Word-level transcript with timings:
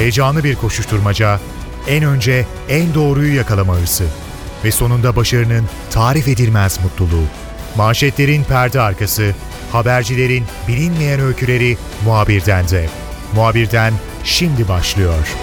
Heyecanlı 0.00 0.44
bir 0.44 0.54
koşuşturmaca, 0.54 1.40
en 1.88 2.04
önce 2.04 2.46
en 2.68 2.94
doğruyu 2.94 3.36
yakalama 3.36 3.76
hırsı 3.76 4.04
ve 4.64 4.70
sonunda 4.70 5.16
başarının 5.16 5.64
tarif 5.90 6.28
edilmez 6.28 6.80
mutluluğu. 6.84 7.24
Manşetlerin 7.76 8.44
perde 8.44 8.80
arkası, 8.80 9.34
habercilerin 9.72 10.44
bilinmeyen 10.68 11.20
öyküleri 11.20 11.76
muhabirden 12.04 12.68
de. 12.68 12.88
Muhabirden 13.34 13.92
şimdi 14.24 14.68
başlıyor. 14.68 15.36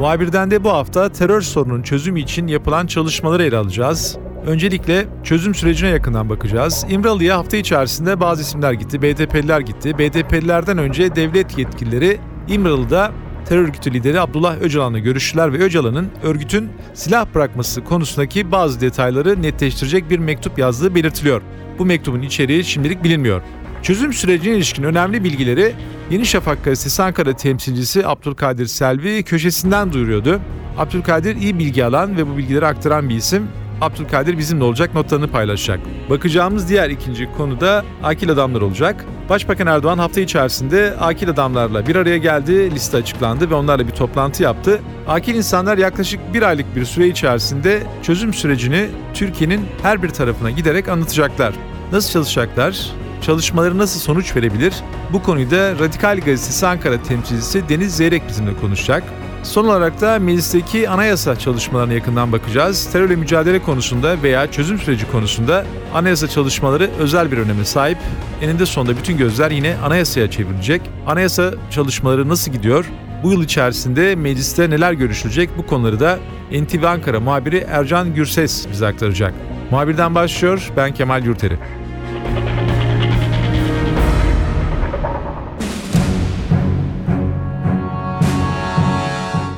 Muhabirden 0.00 0.50
de 0.50 0.64
bu 0.64 0.70
hafta 0.70 1.12
terör 1.12 1.40
sorunun 1.40 1.82
çözümü 1.82 2.20
için 2.20 2.46
yapılan 2.46 2.86
çalışmaları 2.86 3.44
ele 3.44 3.56
alacağız. 3.56 4.18
Öncelikle 4.46 5.06
çözüm 5.24 5.54
sürecine 5.54 5.88
yakından 5.88 6.28
bakacağız. 6.28 6.86
İmralı'ya 6.90 7.38
hafta 7.38 7.56
içerisinde 7.56 8.20
bazı 8.20 8.42
isimler 8.42 8.72
gitti, 8.72 9.02
BDP'liler 9.02 9.60
gitti. 9.60 9.98
BDP'lilerden 9.98 10.78
önce 10.78 11.16
devlet 11.16 11.58
yetkilileri 11.58 12.18
İmralı'da 12.48 13.12
terör 13.44 13.62
örgütü 13.62 13.92
lideri 13.92 14.20
Abdullah 14.20 14.60
Öcalan'la 14.60 14.98
görüştüler 14.98 15.52
ve 15.52 15.56
Öcalan'ın 15.56 16.08
örgütün 16.22 16.68
silah 16.94 17.26
bırakması 17.34 17.84
konusundaki 17.84 18.52
bazı 18.52 18.80
detayları 18.80 19.42
netleştirecek 19.42 20.10
bir 20.10 20.18
mektup 20.18 20.58
yazdığı 20.58 20.94
belirtiliyor. 20.94 21.42
Bu 21.78 21.84
mektubun 21.84 22.22
içeriği 22.22 22.64
şimdilik 22.64 23.04
bilinmiyor. 23.04 23.42
Çözüm 23.82 24.12
sürecine 24.12 24.56
ilişkin 24.56 24.82
önemli 24.82 25.24
bilgileri 25.24 25.72
Yeni 26.10 26.26
Şafak 26.26 26.64
gazetesi 26.64 27.02
Ankara 27.02 27.36
temsilcisi 27.36 28.06
Abdülkadir 28.06 28.66
Selvi 28.66 29.22
köşesinden 29.22 29.92
duyuruyordu. 29.92 30.40
Abdülkadir 30.78 31.36
iyi 31.36 31.58
bilgi 31.58 31.84
alan 31.84 32.16
ve 32.16 32.28
bu 32.28 32.36
bilgileri 32.36 32.66
aktaran 32.66 33.08
bir 33.08 33.14
isim. 33.14 33.48
Abdülkadir 33.80 34.38
bizimle 34.38 34.64
olacak 34.64 34.94
notlarını 34.94 35.28
paylaşacak. 35.28 35.80
Bakacağımız 36.10 36.68
diğer 36.68 36.90
ikinci 36.90 37.28
konu 37.36 37.60
da 37.60 37.84
akil 38.02 38.30
adamlar 38.30 38.60
olacak. 38.60 39.04
Başbakan 39.28 39.66
Erdoğan 39.66 39.98
hafta 39.98 40.20
içerisinde 40.20 40.94
akil 41.00 41.30
adamlarla 41.30 41.86
bir 41.86 41.96
araya 41.96 42.18
geldi, 42.18 42.70
liste 42.70 42.96
açıklandı 42.96 43.50
ve 43.50 43.54
onlarla 43.54 43.86
bir 43.86 43.92
toplantı 43.92 44.42
yaptı. 44.42 44.80
Akil 45.08 45.34
insanlar 45.34 45.78
yaklaşık 45.78 46.34
bir 46.34 46.42
aylık 46.42 46.76
bir 46.76 46.84
süre 46.84 47.08
içerisinde 47.08 47.82
çözüm 48.02 48.34
sürecini 48.34 48.86
Türkiye'nin 49.14 49.66
her 49.82 50.02
bir 50.02 50.08
tarafına 50.08 50.50
giderek 50.50 50.88
anlatacaklar. 50.88 51.54
Nasıl 51.92 52.10
çalışacaklar? 52.10 52.90
Çalışmaları 53.22 53.78
nasıl 53.78 54.00
sonuç 54.00 54.36
verebilir? 54.36 54.74
Bu 55.12 55.22
konuyu 55.22 55.50
da 55.50 55.78
Radikal 55.78 56.16
Gazetesi 56.16 56.66
Ankara 56.66 57.02
temsilcisi 57.02 57.68
Deniz 57.68 57.96
Zeyrek 57.96 58.22
bizimle 58.28 58.56
konuşacak. 58.60 59.02
Son 59.42 59.64
olarak 59.64 60.00
da 60.00 60.18
meclisteki 60.18 60.88
anayasa 60.88 61.38
çalışmalarına 61.38 61.92
yakından 61.92 62.32
bakacağız. 62.32 62.92
Terörle 62.92 63.16
mücadele 63.16 63.62
konusunda 63.62 64.22
veya 64.22 64.50
çözüm 64.50 64.78
süreci 64.78 65.10
konusunda 65.10 65.64
anayasa 65.94 66.28
çalışmaları 66.28 66.90
özel 66.98 67.32
bir 67.32 67.38
öneme 67.38 67.64
sahip. 67.64 67.98
Eninde 68.42 68.66
sonunda 68.66 68.96
bütün 68.96 69.16
gözler 69.16 69.50
yine 69.50 69.76
anayasaya 69.84 70.30
çevrilecek. 70.30 70.82
Anayasa 71.06 71.54
çalışmaları 71.70 72.28
nasıl 72.28 72.52
gidiyor? 72.52 72.84
Bu 73.22 73.32
yıl 73.32 73.42
içerisinde 73.44 74.14
mecliste 74.14 74.70
neler 74.70 74.92
görüşülecek 74.92 75.50
bu 75.58 75.66
konuları 75.66 76.00
da 76.00 76.18
NTV 76.52 76.84
Ankara 76.84 77.20
muhabiri 77.20 77.66
Ercan 77.68 78.14
Gürses 78.14 78.68
bize 78.72 78.86
aktaracak. 78.86 79.34
Muhabirden 79.70 80.14
başlıyor, 80.14 80.70
ben 80.76 80.94
Kemal 80.94 81.24
Yurteri. 81.24 81.58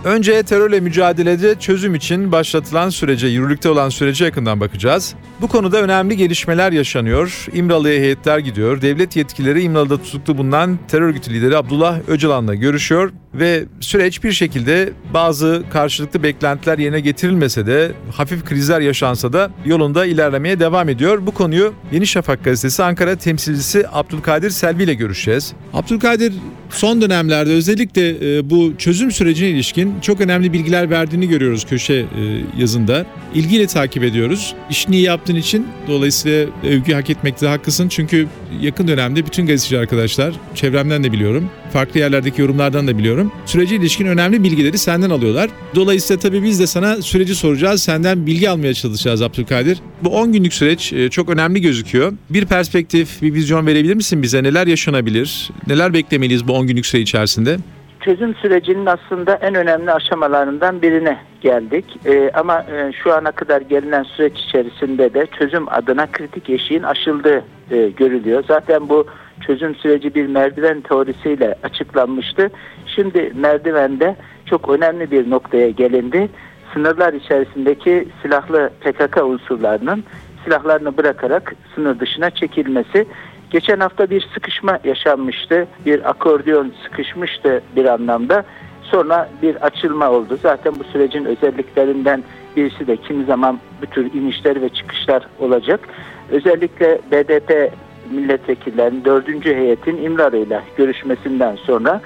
Önce 0.05 0.42
terörle 0.42 0.81
mücadelede 0.81 1.55
çözüm 1.55 1.95
için 1.95 2.33
başlatılan 2.33 2.89
sürece, 2.89 3.27
yürürlükte 3.27 3.69
olan 3.69 3.89
sürece 3.89 4.25
yakından 4.25 4.61
bakacağız. 4.61 5.14
Bu 5.41 5.48
konuda 5.48 5.83
önemli 5.83 6.17
gelişmeler 6.17 6.72
yaşanıyor. 6.72 7.47
İmralı'ya 7.53 8.00
heyetler 8.00 8.39
gidiyor. 8.39 8.83
Devlet 8.83 9.17
yetkilileri 9.17 9.62
İmralı'da 9.62 9.97
tutuklu 10.03 10.39
bulunan 10.39 10.78
terör 10.89 11.03
örgütü 11.03 11.34
lideri 11.34 11.56
Abdullah 11.56 11.98
Öcalan'la 12.08 12.55
görüşüyor 12.55 13.12
ve 13.34 13.64
süreç 13.80 14.25
bir 14.25 14.33
şekilde 14.33 14.92
bazı 15.14 15.62
karşılıklı 15.73 16.23
beklentiler 16.23 16.78
yerine 16.78 17.00
getirilmese 17.00 17.67
de 17.67 17.92
hafif 18.12 18.45
krizler 18.45 18.80
yaşansa 18.80 19.33
da 19.33 19.51
yolunda 19.64 20.07
ilerlemeye 20.07 20.61
devam 20.61 20.89
ediyor. 20.89 21.27
Bu 21.27 21.30
konuyu 21.30 21.74
Yeni 21.92 22.07
Şafak 22.07 22.45
gazetesi 22.45 22.83
Ankara 22.83 23.17
temsilcisi 23.17 23.85
Abdülkadir 23.92 24.51
Selvi 24.51 24.83
ile 24.83 24.95
görüşeceğiz. 24.95 25.52
Abdülkadir 25.74 26.33
son 26.70 27.02
dönemlerde 27.02 27.51
özellikle 27.51 28.36
e, 28.39 28.51
bu 28.51 28.73
çözüm 28.79 29.11
sürecine 29.11 29.48
ilişkin 29.48 29.92
çok 30.01 30.20
önemli 30.20 30.53
bilgiler 30.53 30.91
verdiğini 30.91 31.29
görüyoruz 31.29 31.64
köşe 31.64 31.95
e, 31.95 32.07
yazında. 32.58 33.07
İlgiyle 33.35 33.67
takip 33.67 34.05
ediyoruz. 34.05 34.55
İşini 34.70 34.97
iyi 34.97 35.05
yaptığın 35.05 35.36
için 35.36 35.67
dolayısıyla 35.89 36.47
övgü 36.64 36.92
hak 36.92 37.11
etmekte 37.11 37.47
haklısın. 37.47 37.89
Çünkü 37.89 38.29
yakın 38.61 38.89
dönemde 38.89 39.27
bütün 39.27 39.47
gazeteci 39.47 39.79
arkadaşlar, 39.79 40.35
çevremden 40.55 41.05
de 41.05 41.13
biliyorum, 41.13 41.51
farklı 41.73 42.01
yerlerdeki 42.01 42.41
yorumlardan 42.41 42.89
da 42.89 42.98
biliyorum. 42.98 43.33
Sürece 43.47 43.77
ilişkin 43.77 44.07
önemli 44.07 44.42
bilgileri 44.42 44.79
senden 44.79 45.11
alıyorlar. 45.11 45.51
Dolayısıyla 45.75 46.20
tabii 46.20 46.42
biz 46.42 46.61
de 46.61 46.67
sana 46.67 47.03
süreci 47.03 47.35
soracağız. 47.35 47.83
Senden 47.83 48.27
bilgi 48.27 48.51
almaya 48.51 48.74
çalışacağız 48.74 49.23
Abdülkadir. 49.23 49.79
Bu 50.03 50.09
10 50.09 50.33
günlük 50.33 50.55
süreç 50.55 50.92
e, 50.92 51.09
çok 51.09 51.29
önemli 51.29 51.61
gözüküyor. 51.61 52.13
Bir 52.30 52.47
perspektif, 52.47 53.23
bir 53.23 53.35
vizyon 53.35 53.67
verebilir 53.67 53.95
misin 53.95 54.23
bize? 54.23 54.42
Neler 54.42 54.67
yaşanabilir? 54.67 55.51
Neler 55.67 55.95
beklemeliyiz 55.95 56.48
bu 56.48 56.53
10 56.53 56.67
günlük 56.67 56.86
süre 56.86 57.01
içerisinde? 57.01 57.59
Çözüm 58.02 58.35
sürecinin 58.35 58.86
aslında 58.86 59.35
en 59.35 59.55
önemli 59.55 59.92
aşamalarından 59.92 60.83
birine 60.83 61.18
geldik. 61.40 61.85
Ee, 62.07 62.30
ama 62.35 62.63
e, 62.63 62.92
şu 62.92 63.14
ana 63.14 63.33
kadar 63.33 63.61
gelinen 63.61 64.02
süreç 64.02 64.39
içerisinde 64.39 65.14
de 65.14 65.27
çözüm 65.39 65.68
adına 65.68 66.07
kritik 66.07 66.51
eşiğin 66.51 66.83
aşıldığı 66.83 67.45
e, 67.70 67.89
görülüyor. 67.89 68.45
Zaten 68.48 68.89
bu 68.89 69.07
çözüm 69.46 69.74
süreci 69.74 70.14
bir 70.14 70.27
merdiven 70.27 70.80
teorisiyle 70.80 71.55
açıklanmıştı. 71.62 72.51
Şimdi 72.86 73.33
merdivende 73.35 74.17
çok 74.46 74.68
önemli 74.68 75.11
bir 75.11 75.30
noktaya 75.30 75.70
gelindi. 75.70 76.29
Sınırlar 76.74 77.12
içerisindeki 77.12 78.08
silahlı 78.23 78.70
PKK 78.80 79.23
unsurlarının 79.23 80.05
silahlarını 80.45 80.96
bırakarak 80.96 81.55
sınır 81.74 82.01
dışına 82.01 82.30
çekilmesi 82.30 83.07
Geçen 83.52 83.80
hafta 83.80 84.11
bir 84.11 84.29
sıkışma 84.35 84.79
yaşanmıştı. 84.85 85.67
Bir 85.86 86.11
akordeon 86.11 86.73
sıkışmıştı 86.85 87.63
bir 87.77 87.85
anlamda. 87.85 88.45
Sonra 88.83 89.29
bir 89.42 89.57
açılma 89.57 90.11
oldu. 90.11 90.39
Zaten 90.42 90.74
bu 90.79 90.85
sürecin 90.85 91.24
özelliklerinden 91.24 92.23
birisi 92.57 92.86
de 92.86 92.96
kimi 92.96 93.24
zaman 93.24 93.58
bu 93.83 93.86
tür 93.86 94.12
inişler 94.14 94.62
ve 94.62 94.68
çıkışlar 94.68 95.29
olacak. 95.39 95.80
Özellikle 96.30 97.01
BDP 97.12 97.73
milletvekillerinin 98.11 99.05
dördüncü 99.05 99.55
heyetin 99.55 99.96
İmralı 99.96 100.36
ile 100.36 100.61
görüşmesinden 100.77 101.57
sonra 101.57 102.01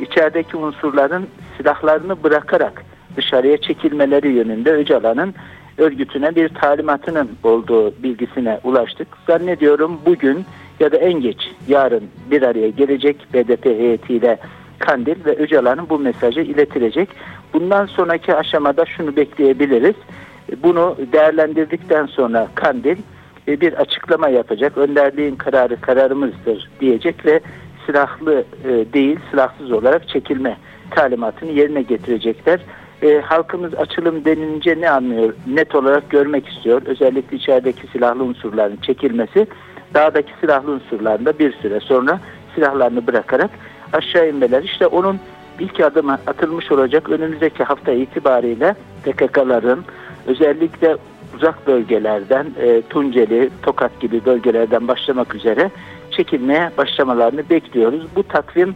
içerideki 0.00 0.56
unsurların 0.56 1.26
silahlarını 1.56 2.22
bırakarak 2.22 2.82
dışarıya 3.16 3.56
çekilmeleri 3.56 4.32
yönünde 4.32 4.72
Öcalan'ın 4.72 5.34
örgütüne 5.78 6.34
bir 6.34 6.48
talimatının 6.48 7.30
olduğu 7.42 8.02
bilgisine 8.02 8.60
ulaştık. 8.64 9.08
Zannediyorum 9.26 10.00
bugün 10.06 10.44
ya 10.80 10.92
da 10.92 10.96
en 10.96 11.20
geç 11.20 11.38
yarın 11.68 12.04
bir 12.30 12.42
araya 12.42 12.68
gelecek 12.68 13.16
BDP 13.34 13.64
heyetiyle 13.66 14.38
Kandil 14.78 15.24
ve 15.24 15.36
Öcalan'ın 15.36 15.88
bu 15.88 15.98
mesajı 15.98 16.40
iletilecek. 16.40 17.08
Bundan 17.54 17.86
sonraki 17.86 18.34
aşamada 18.34 18.86
şunu 18.86 19.16
bekleyebiliriz. 19.16 19.94
Bunu 20.62 20.96
değerlendirdikten 21.12 22.06
sonra 22.06 22.48
Kandil 22.54 22.96
e, 23.48 23.60
bir 23.60 23.72
açıklama 23.72 24.28
yapacak. 24.28 24.78
Önderliğin 24.78 25.36
kararı 25.36 25.80
kararımızdır 25.80 26.70
diyecek 26.80 27.26
ve 27.26 27.40
silahlı 27.86 28.44
e, 28.64 28.92
değil 28.92 29.18
silahsız 29.30 29.72
olarak 29.72 30.08
çekilme 30.08 30.56
talimatını 30.90 31.50
yerine 31.50 31.82
getirecekler. 31.82 32.60
E, 33.02 33.20
halkımız 33.20 33.74
açılım 33.74 34.24
denince 34.24 34.80
ne 34.80 34.90
anlıyor? 34.90 35.34
Net 35.46 35.74
olarak 35.74 36.10
görmek 36.10 36.48
istiyor. 36.48 36.82
Özellikle 36.86 37.36
içerideki 37.36 37.86
silahlı 37.86 38.24
unsurların 38.24 38.76
çekilmesi 38.76 39.46
dağdaki 39.94 40.32
silahlı 40.40 40.70
unsurlarında 40.70 41.38
bir 41.38 41.52
süre 41.52 41.80
sonra 41.80 42.20
silahlarını 42.54 43.06
bırakarak 43.06 43.50
aşağı 43.92 44.28
inmeler. 44.28 44.62
İşte 44.62 44.86
onun 44.86 45.18
ilk 45.60 45.80
adımı 45.80 46.18
atılmış 46.26 46.72
olacak 46.72 47.10
önümüzdeki 47.10 47.64
hafta 47.64 47.92
itibariyle 47.92 48.74
PKK'ların 49.04 49.84
özellikle 50.26 50.96
uzak 51.36 51.66
bölgelerden 51.66 52.46
e, 52.60 52.82
Tunceli, 52.82 53.50
Tokat 53.62 54.00
gibi 54.00 54.24
bölgelerden 54.24 54.88
başlamak 54.88 55.34
üzere 55.34 55.70
çekilmeye 56.10 56.70
başlamalarını 56.78 57.50
bekliyoruz. 57.50 58.06
Bu 58.16 58.22
takvim 58.22 58.74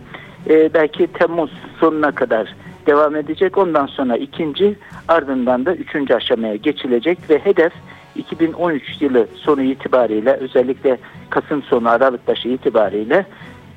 e, 0.50 0.74
belki 0.74 1.06
Temmuz 1.06 1.50
sonuna 1.80 2.12
kadar 2.12 2.54
devam 2.86 3.16
edecek. 3.16 3.58
Ondan 3.58 3.86
sonra 3.86 4.16
ikinci 4.16 4.76
ardından 5.08 5.66
da 5.66 5.74
üçüncü 5.74 6.14
aşamaya 6.14 6.56
geçilecek 6.56 7.18
ve 7.30 7.38
hedef 7.38 7.72
2013 8.18 8.82
yılı 9.00 9.26
sonu 9.36 9.62
itibariyle 9.62 10.32
özellikle 10.32 10.98
Kasım 11.30 11.62
sonu 11.62 11.88
Aralık 11.88 12.28
başı 12.28 12.48
itibariyle 12.48 13.26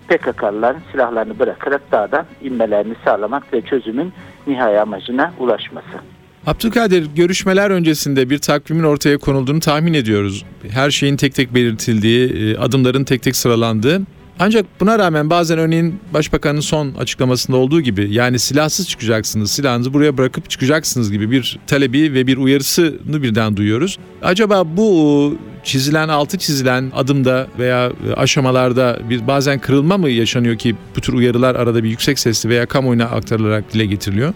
PKK'lıların 0.08 0.82
silahlarını 0.92 1.40
bırakarak 1.40 1.92
dağdan 1.92 2.26
inmelerini 2.42 2.94
sağlamak 3.06 3.54
ve 3.54 3.62
çözümün 3.62 4.14
nihai 4.48 4.80
amacına 4.80 5.34
ulaşması. 5.40 5.98
Abdülkadir 6.48 7.08
görüşmeler 7.16 7.70
öncesinde 7.70 8.30
bir 8.30 8.38
takvimin 8.38 8.84
ortaya 8.84 9.18
konulduğunu 9.18 9.60
tahmin 9.60 9.94
ediyoruz. 9.94 10.46
Her 10.70 10.92
şeyin 10.92 11.18
tek 11.18 11.36
tek 11.36 11.56
belirtildiği, 11.56 12.30
e, 12.30 12.58
adımların 12.58 13.04
tek 13.04 13.24
tek 13.24 13.36
sıralandığı. 13.36 14.02
Ancak 14.42 14.66
buna 14.80 15.00
rağmen 15.00 15.30
bazen 15.30 15.60
örneğin 15.60 16.00
Başbakanın 16.14 16.60
son 16.60 16.94
açıklamasında 17.00 17.58
olduğu 17.58 17.82
gibi 17.82 18.14
yani 18.14 18.40
silahsız 18.40 18.88
çıkacaksınız, 18.88 19.52
silahınızı 19.52 19.94
buraya 19.94 20.18
bırakıp 20.18 20.50
çıkacaksınız 20.50 21.12
gibi 21.12 21.32
bir 21.32 21.60
talebi 21.68 22.14
ve 22.14 22.28
bir 22.28 22.38
uyarısını 22.38 23.24
birden 23.24 23.58
duyuyoruz. 23.58 23.98
Acaba 24.22 24.64
bu 24.78 25.34
çizilen, 25.64 26.08
altı 26.08 26.38
çizilen 26.38 26.92
adımda 26.96 27.48
veya 27.60 27.92
aşamalarda 28.16 29.00
bir 29.10 29.28
bazen 29.28 29.60
kırılma 29.60 29.98
mı 29.98 30.10
yaşanıyor 30.10 30.58
ki 30.58 30.76
bu 30.96 31.02
tür 31.02 31.14
uyarılar 31.14 31.56
arada 31.56 31.84
bir 31.84 31.90
yüksek 31.90 32.20
sesli 32.20 32.50
veya 32.50 32.66
kamuoyuna 32.66 33.06
aktarılarak 33.06 33.74
dile 33.74 33.86
getiriliyor? 33.86 34.34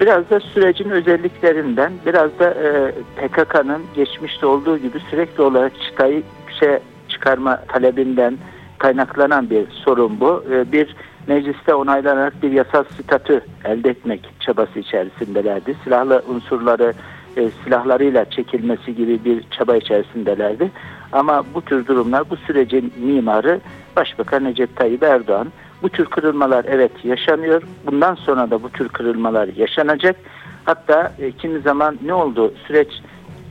Biraz 0.00 0.30
da 0.30 0.40
sürecin 0.40 0.90
özelliklerinden, 0.90 1.92
biraz 2.06 2.30
da 2.38 2.50
e, 2.50 2.92
PKK'nın 3.16 3.82
geçmişte 3.96 4.46
olduğu 4.46 4.78
gibi 4.78 4.98
sürekli 5.10 5.42
olarak 5.42 5.72
çıtayı 5.80 6.22
yükseğe 6.48 6.80
çıkarma 7.08 7.60
talebinden 7.68 8.38
kaynaklanan 8.78 9.50
bir 9.50 9.70
sorun 9.70 10.20
bu. 10.20 10.44
E, 10.50 10.72
bir 10.72 10.96
mecliste 11.26 11.74
onaylanarak 11.74 12.42
bir 12.42 12.52
yasal 12.52 12.84
statü 12.84 13.40
elde 13.64 13.90
etmek 13.90 14.30
çabası 14.40 14.78
içerisindelerdi. 14.78 15.76
Silahlı 15.84 16.22
unsurları 16.28 16.94
e, 17.36 17.50
silahlarıyla 17.64 18.30
çekilmesi 18.30 18.94
gibi 18.94 19.24
bir 19.24 19.44
çaba 19.50 19.76
içerisindelerdi. 19.76 20.70
Ama 21.12 21.44
bu 21.54 21.62
tür 21.62 21.86
durumlar 21.86 22.30
bu 22.30 22.36
sürecin 22.36 22.92
mimarı 22.96 23.60
Başbakan 23.96 24.44
Recep 24.44 24.76
Tayyip 24.76 25.02
Erdoğan. 25.02 25.48
Bu 25.82 25.88
tür 25.88 26.04
kırılmalar 26.04 26.64
evet 26.68 27.04
yaşanıyor. 27.04 27.62
Bundan 27.86 28.14
sonra 28.14 28.50
da 28.50 28.62
bu 28.62 28.70
tür 28.70 28.88
kırılmalar 28.88 29.48
yaşanacak. 29.56 30.16
Hatta 30.64 31.12
e, 31.18 31.32
kimi 31.32 31.60
zaman 31.60 31.98
ne 32.04 32.14
oldu 32.14 32.54
süreç 32.66 32.88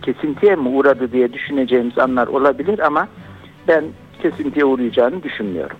kesintiye 0.01 0.55
mi 0.55 0.67
uğradı 0.67 1.11
diye 1.11 1.33
düşüneceğimiz 1.33 1.97
anlar 1.97 2.27
olabilir 2.27 2.79
ama 2.79 3.07
ben 3.67 3.83
kesintiye 4.23 4.65
uğrayacağını 4.65 5.23
düşünmüyorum. 5.23 5.77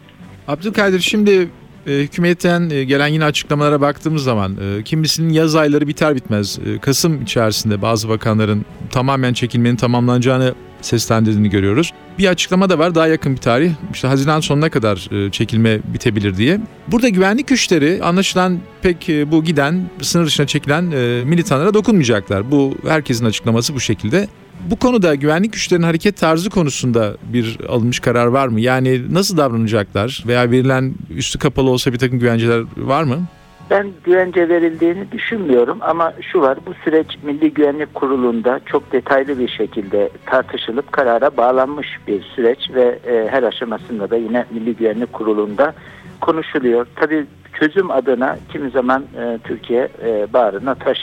Abdülkadir 0.48 1.00
şimdi 1.00 1.50
e, 1.88 1.92
hükümetten 1.92 2.70
e, 2.70 2.84
gelen 2.84 3.08
yine 3.08 3.26
açıklamalara 3.26 3.82
baktığımız 3.82 4.24
zaman 4.24 4.58
e, 4.62 4.84
kimisinin 4.84 5.34
yaz 5.34 5.56
ayları 5.56 5.88
biter 5.88 6.16
bitmez 6.16 6.60
e, 6.66 6.80
Kasım 6.80 7.22
içerisinde 7.22 7.82
bazı 7.82 8.10
bakanların 8.10 8.66
tamamen 8.92 9.34
çekilmenin 9.34 9.76
tamamlanacağını 9.76 10.54
seslendirdiğini 10.86 11.50
görüyoruz. 11.50 11.94
Bir 12.20 12.28
açıklama 12.28 12.70
da 12.70 12.80
var 12.80 12.96
daha 12.96 13.08
yakın 13.08 13.36
bir 13.36 13.42
tarih 13.42 13.72
işte 13.94 14.08
Haziran 14.08 14.40
sonuna 14.40 14.70
kadar 14.70 15.26
e, 15.26 15.32
çekilme 15.32 15.80
bitebilir 15.94 16.38
diye. 16.38 16.60
Burada 16.88 17.10
güvenlik 17.10 17.48
güçleri 17.48 18.00
anlaşılan 18.04 18.60
pek 18.82 19.10
e, 19.10 19.32
bu 19.32 19.44
giden 19.44 19.90
sınır 20.02 20.26
dışına 20.26 20.48
çekilen 20.48 20.92
e, 20.92 21.24
militanlara 21.26 21.74
dokunmayacaklar. 21.74 22.52
Bu 22.52 22.76
herkesin 22.88 23.26
açıklaması 23.26 23.76
bu 23.76 23.80
şekilde. 23.80 24.28
Bu 24.70 24.76
konuda 24.76 25.16
güvenlik 25.16 25.54
güçlerinin 25.54 25.86
hareket 25.86 26.18
tarzı 26.18 26.50
konusunda 26.50 27.14
bir 27.34 27.58
alınmış 27.70 28.00
karar 28.00 28.26
var 28.26 28.48
mı? 28.48 28.62
Yani 28.62 29.14
nasıl 29.14 29.38
davranacaklar 29.38 30.24
veya 30.28 30.52
verilen 30.52 30.94
üstü 31.10 31.40
kapalı 31.40 31.70
olsa 31.70 31.94
bir 31.94 31.98
takım 31.98 32.20
güvenceler 32.20 32.64
var 32.78 33.04
mı? 33.04 33.28
Ben 33.70 33.92
güvence 34.04 34.50
verildiğini 34.50 35.12
düşünmüyorum 35.12 35.78
ama 35.82 36.14
şu 36.22 36.42
var 36.42 36.58
bu 36.66 36.74
süreç 36.74 37.08
Milli 37.24 37.54
Güvenlik 37.54 37.94
Kurulu'nda 37.94 38.60
çok 38.66 38.92
detaylı 38.92 39.40
bir 39.40 39.48
şekilde 39.48 40.10
tartışılıp 40.26 40.92
karara 40.92 41.38
bağlanmış 41.38 41.88
bir 42.08 42.22
süreç 42.22 42.70
ve 42.74 43.00
e, 43.08 43.28
her 43.32 43.44
aşamasında 43.44 44.10
da 44.10 44.18
yine 44.18 44.46
Milli 44.52 44.76
Güvenlik 44.76 45.14
Kurulu'nda 45.14 45.74
konuşuluyor. 46.22 46.88
Tabii 46.96 47.26
çözüm 47.54 47.92
adına 47.92 48.38
kimi 48.52 48.70
zaman 48.70 49.04
e, 49.04 49.40
Türkiye 49.44 49.90
e, 50.06 50.34
bağrına 50.34 50.76
taş 50.76 50.98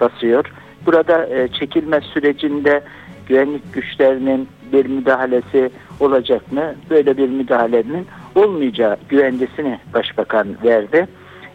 basıyor. 0.00 0.52
Burada 0.86 1.26
e, 1.26 1.48
çekilme 1.48 2.00
sürecinde 2.00 2.82
güvenlik 3.28 3.74
güçlerinin 3.74 4.48
bir 4.72 4.86
müdahalesi 4.86 5.70
olacak 6.00 6.52
mı? 6.52 6.74
Böyle 6.90 7.16
bir 7.16 7.28
müdahalenin 7.28 8.06
olmayacağı 8.34 8.96
güvencesini 9.08 9.80
Başbakan 9.94 10.48
verdi. 10.64 11.06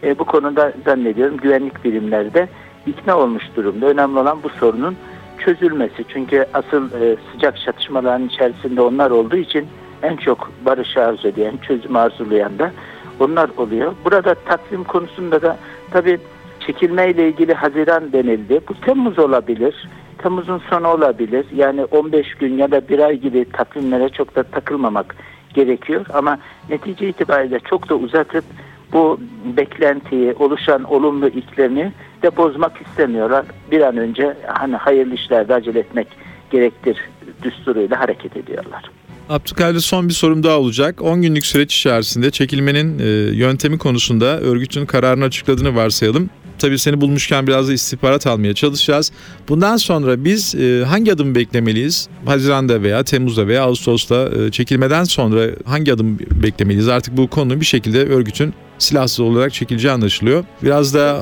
E, 0.02 0.18
bu 0.18 0.24
konuda 0.24 0.72
zannediyorum 0.84 1.36
güvenlik 1.36 1.84
birimleri 1.84 2.34
de 2.34 2.48
ikna 2.86 3.18
olmuş 3.18 3.44
durumda. 3.56 3.86
Önemli 3.86 4.18
olan 4.18 4.38
bu 4.42 4.48
sorunun 4.48 4.96
çözülmesi. 5.38 6.04
Çünkü 6.08 6.46
asıl 6.54 7.02
e, 7.02 7.16
sıcak 7.32 7.60
çatışmaların 7.60 8.26
içerisinde 8.26 8.80
onlar 8.80 9.10
olduğu 9.10 9.36
için 9.36 9.66
en 10.02 10.16
çok 10.16 10.50
barış 10.66 10.96
arzu 10.96 11.28
eden, 11.28 11.56
çözüm 11.56 11.96
arzulayan 11.96 12.58
da 12.58 12.72
onlar 13.20 13.50
oluyor. 13.56 13.92
Burada 14.04 14.34
takvim 14.34 14.84
konusunda 14.84 15.42
da 15.42 15.56
tabii 15.90 16.18
çekilme 16.66 17.10
ile 17.10 17.28
ilgili 17.28 17.54
Haziran 17.54 18.12
denildi. 18.12 18.60
Bu 18.68 18.74
Temmuz 18.74 19.18
olabilir. 19.18 19.88
Temmuz'un 20.18 20.62
sonu 20.70 20.88
olabilir. 20.88 21.46
Yani 21.54 21.84
15 21.84 22.34
gün 22.34 22.58
ya 22.58 22.70
da 22.70 22.88
bir 22.88 22.98
ay 22.98 23.16
gibi 23.16 23.44
takvimlere 23.52 24.08
çok 24.08 24.36
da 24.36 24.42
takılmamak 24.42 25.16
gerekiyor. 25.54 26.06
Ama 26.14 26.38
netice 26.68 27.08
itibariyle 27.08 27.58
çok 27.60 27.88
da 27.88 27.94
uzatıp 27.94 28.44
bu 28.92 29.20
beklentiyi, 29.56 30.34
oluşan 30.38 30.84
olumlu 30.84 31.28
iklimi 31.28 31.92
de 32.22 32.36
bozmak 32.36 32.72
istemiyorlar. 32.86 33.46
Bir 33.70 33.80
an 33.80 33.96
önce 33.96 34.36
hani 34.46 34.76
hayırlı 34.76 35.14
işlerde 35.14 35.54
acele 35.54 35.78
etmek 35.78 36.06
gerektir 36.50 36.96
düsturuyla 37.42 38.00
hareket 38.00 38.36
ediyorlar. 38.36 38.82
Abdülkadir 39.28 39.80
son 39.80 40.08
bir 40.08 40.14
sorum 40.14 40.42
daha 40.42 40.58
olacak. 40.58 41.02
10 41.02 41.22
günlük 41.22 41.46
süreç 41.46 41.76
içerisinde 41.76 42.30
çekilmenin 42.30 42.98
e, 42.98 43.04
yöntemi 43.36 43.78
konusunda 43.78 44.40
örgütün 44.40 44.86
kararını 44.86 45.24
açıkladığını 45.24 45.76
varsayalım. 45.76 46.30
Tabii 46.58 46.78
seni 46.78 47.00
bulmuşken 47.00 47.46
biraz 47.46 47.68
da 47.68 47.72
istihbarat 47.72 48.26
almaya 48.26 48.54
çalışacağız. 48.54 49.12
Bundan 49.48 49.76
sonra 49.76 50.24
biz 50.24 50.54
e, 50.54 50.84
hangi 50.84 51.12
adım 51.12 51.34
beklemeliyiz? 51.34 52.08
Haziran'da 52.26 52.82
veya 52.82 53.04
Temmuz'da 53.04 53.46
veya 53.46 53.62
Ağustos'ta 53.62 54.30
e, 54.30 54.50
çekilmeden 54.50 55.04
sonra 55.04 55.46
hangi 55.64 55.92
adım 55.92 56.18
beklemeliyiz? 56.18 56.88
Artık 56.88 57.16
bu 57.16 57.26
konu 57.26 57.60
bir 57.60 57.66
şekilde 57.66 58.04
örgütün 58.04 58.54
silahsız 58.82 59.20
olarak 59.20 59.52
çekileceği 59.52 59.94
anlaşılıyor. 59.94 60.44
Biraz 60.62 60.94
da 60.94 61.18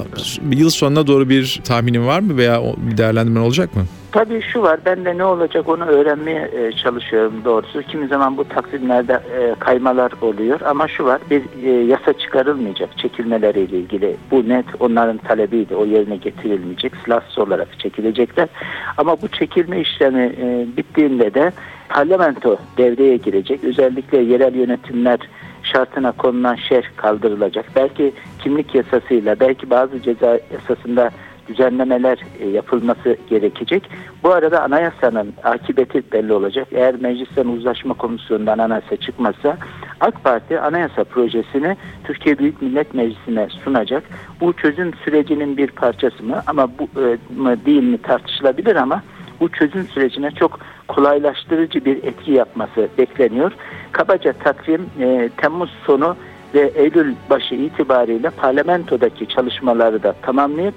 yıl 0.51 0.71
sonuna 0.71 1.07
doğru 1.07 1.29
bir 1.29 1.61
tahminin 1.65 2.07
var 2.07 2.21
mı 2.21 2.37
veya 2.37 2.62
bir 2.77 2.97
değerlendirmen 2.97 3.41
olacak 3.41 3.77
mı? 3.77 3.83
Tabii 4.12 4.43
şu 4.43 4.62
var, 4.62 4.81
ben 4.85 5.05
de 5.05 5.19
ne 5.19 5.25
olacak 5.25 5.69
onu 5.69 5.85
öğrenmeye 5.85 6.51
e, 6.57 6.73
çalışıyorum 6.73 7.35
doğrusu. 7.45 7.83
Kimi 7.83 8.09
zaman 8.09 8.37
bu 8.37 8.45
takvimlerde 8.49 9.12
e, 9.12 9.55
kaymalar 9.59 10.12
oluyor 10.21 10.61
ama 10.61 10.89
şu 10.89 11.05
var, 11.05 11.21
bir 11.31 11.43
e, 11.65 11.71
yasa 11.71 12.12
çıkarılmayacak 12.12 12.99
çekilmeleriyle 12.99 13.79
ilgili. 13.79 14.17
Bu 14.31 14.49
net 14.49 14.67
onların 14.81 15.19
talebiydi, 15.19 15.75
o 15.75 15.87
yerine 15.87 16.17
getirilmeyecek, 16.17 16.93
silahsız 17.05 17.39
olarak 17.39 17.79
çekilecekler. 17.79 18.49
Ama 18.97 19.23
bu 19.23 19.29
çekilme 19.29 19.81
işlemi 19.81 20.35
bittiğinde 20.77 21.35
de 21.35 21.53
parlamento 21.89 22.57
devreye 22.79 23.17
girecek. 23.17 23.65
Özellikle 23.65 24.19
yerel 24.19 24.55
yönetimler 24.55 25.19
şartına 25.62 26.12
konulan 26.12 26.55
şerh 26.55 26.87
kaldırılacak. 26.97 27.67
Belki 27.77 28.12
kimlik 28.43 28.75
yasasıyla, 28.75 29.40
belki 29.40 29.71
bazı 29.71 30.02
ceza 30.02 30.38
yasasında 30.52 31.11
düzenlemeler 31.49 32.19
e, 32.40 32.49
yapılması 32.49 33.17
gerekecek. 33.31 33.90
Bu 34.23 34.31
arada 34.31 34.62
anayasanın 34.62 35.33
akıbeti 35.45 36.12
belli 36.12 36.33
olacak. 36.33 36.69
Eğer 36.73 36.95
meclisten 37.00 37.47
uzlaşma 37.47 37.95
komisyonundan 37.95 38.59
anayasa 38.59 38.97
çıkmazsa 38.97 39.57
AK 40.00 40.25
Parti 40.25 40.61
anayasa 40.61 41.05
projesini 41.05 41.76
Türkiye 42.05 42.38
Büyük 42.38 42.62
Millet 42.62 42.95
Meclisi'ne 42.95 43.49
sunacak. 43.64 44.05
Bu 44.40 44.52
çözüm 44.52 44.95
sürecinin 44.95 45.57
bir 45.57 45.71
parçası 45.71 46.23
mı 46.23 46.43
ama 46.47 46.69
bu 46.79 47.00
e, 47.00 47.17
mı 47.37 47.64
değil 47.67 47.83
mi 47.83 47.99
tartışılabilir 47.99 48.76
ama 48.76 49.02
bu 49.40 49.49
çözüm 49.49 49.85
sürecine 49.85 50.31
çok 50.31 50.61
kolaylaştırıcı 50.90 51.85
bir 51.85 51.97
etki 51.97 52.32
yapması 52.32 52.88
bekleniyor. 52.99 53.52
Kabaca 53.92 54.32
takvim 54.32 54.90
e, 55.00 55.30
Temmuz 55.37 55.70
sonu 55.87 56.16
ve 56.54 56.73
Eylül 56.75 57.14
başı 57.30 57.54
itibariyle 57.54 58.30
parlamentodaki 58.30 59.28
çalışmaları 59.28 60.02
da 60.02 60.14
tamamlayıp 60.23 60.75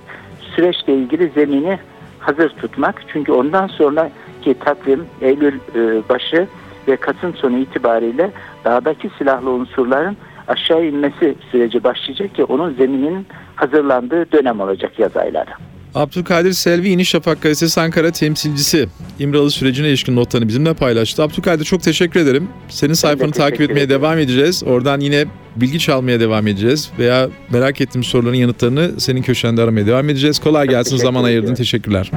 süreçle 0.55 0.93
ilgili 0.93 1.31
zemini 1.35 1.79
hazır 2.19 2.49
tutmak. 2.49 3.03
Çünkü 3.07 3.31
ondan 3.31 3.67
sonraki 3.67 4.59
takvim 4.59 5.05
Eylül 5.21 5.55
e, 5.75 6.09
başı 6.09 6.47
ve 6.87 6.95
Kasım 6.95 7.35
sonu 7.35 7.57
itibariyle 7.57 8.31
dağdaki 8.65 9.09
silahlı 9.17 9.49
unsurların 9.49 10.17
aşağı 10.47 10.85
inmesi 10.85 11.35
süreci 11.51 11.83
başlayacak 11.83 12.35
ki 12.35 12.43
onun 12.43 12.73
zemininin 12.73 13.27
hazırlandığı 13.55 14.31
dönem 14.31 14.59
olacak 14.59 14.99
yaz 14.99 15.17
ayları. 15.17 15.72
Abdülkadir 15.95 16.53
Selvi 16.53 16.89
Yeni 16.89 17.05
Şafak 17.05 17.41
gazetesi 17.41 17.81
Ankara 17.81 18.11
temsilcisi 18.11 18.87
İmralı 19.19 19.51
sürecine 19.51 19.89
ilişkin 19.89 20.15
notlarını 20.15 20.47
bizimle 20.47 20.73
paylaştı. 20.73 21.23
Abdülkadir 21.23 21.65
çok 21.65 21.83
teşekkür 21.83 22.19
ederim. 22.19 22.47
Senin 22.69 22.93
sayfanı 22.93 23.31
takip 23.31 23.61
etmeye 23.61 23.81
ederim. 23.81 23.89
devam 23.89 24.19
edeceğiz. 24.19 24.63
Oradan 24.63 24.99
yine 24.99 25.25
bilgi 25.55 25.79
çalmaya 25.79 26.19
devam 26.19 26.47
edeceğiz 26.47 26.89
veya 26.99 27.29
merak 27.51 27.81
ettiğimiz 27.81 28.07
soruların 28.07 28.35
yanıtlarını 28.35 28.99
senin 28.99 29.21
köşende 29.21 29.61
aramaya 29.61 29.85
devam 29.85 30.09
edeceğiz. 30.09 30.39
Kolay 30.39 30.67
gelsin 30.67 30.97
zaman 30.97 31.23
ayırdın. 31.23 31.55
Teşekkürler. 31.55 32.11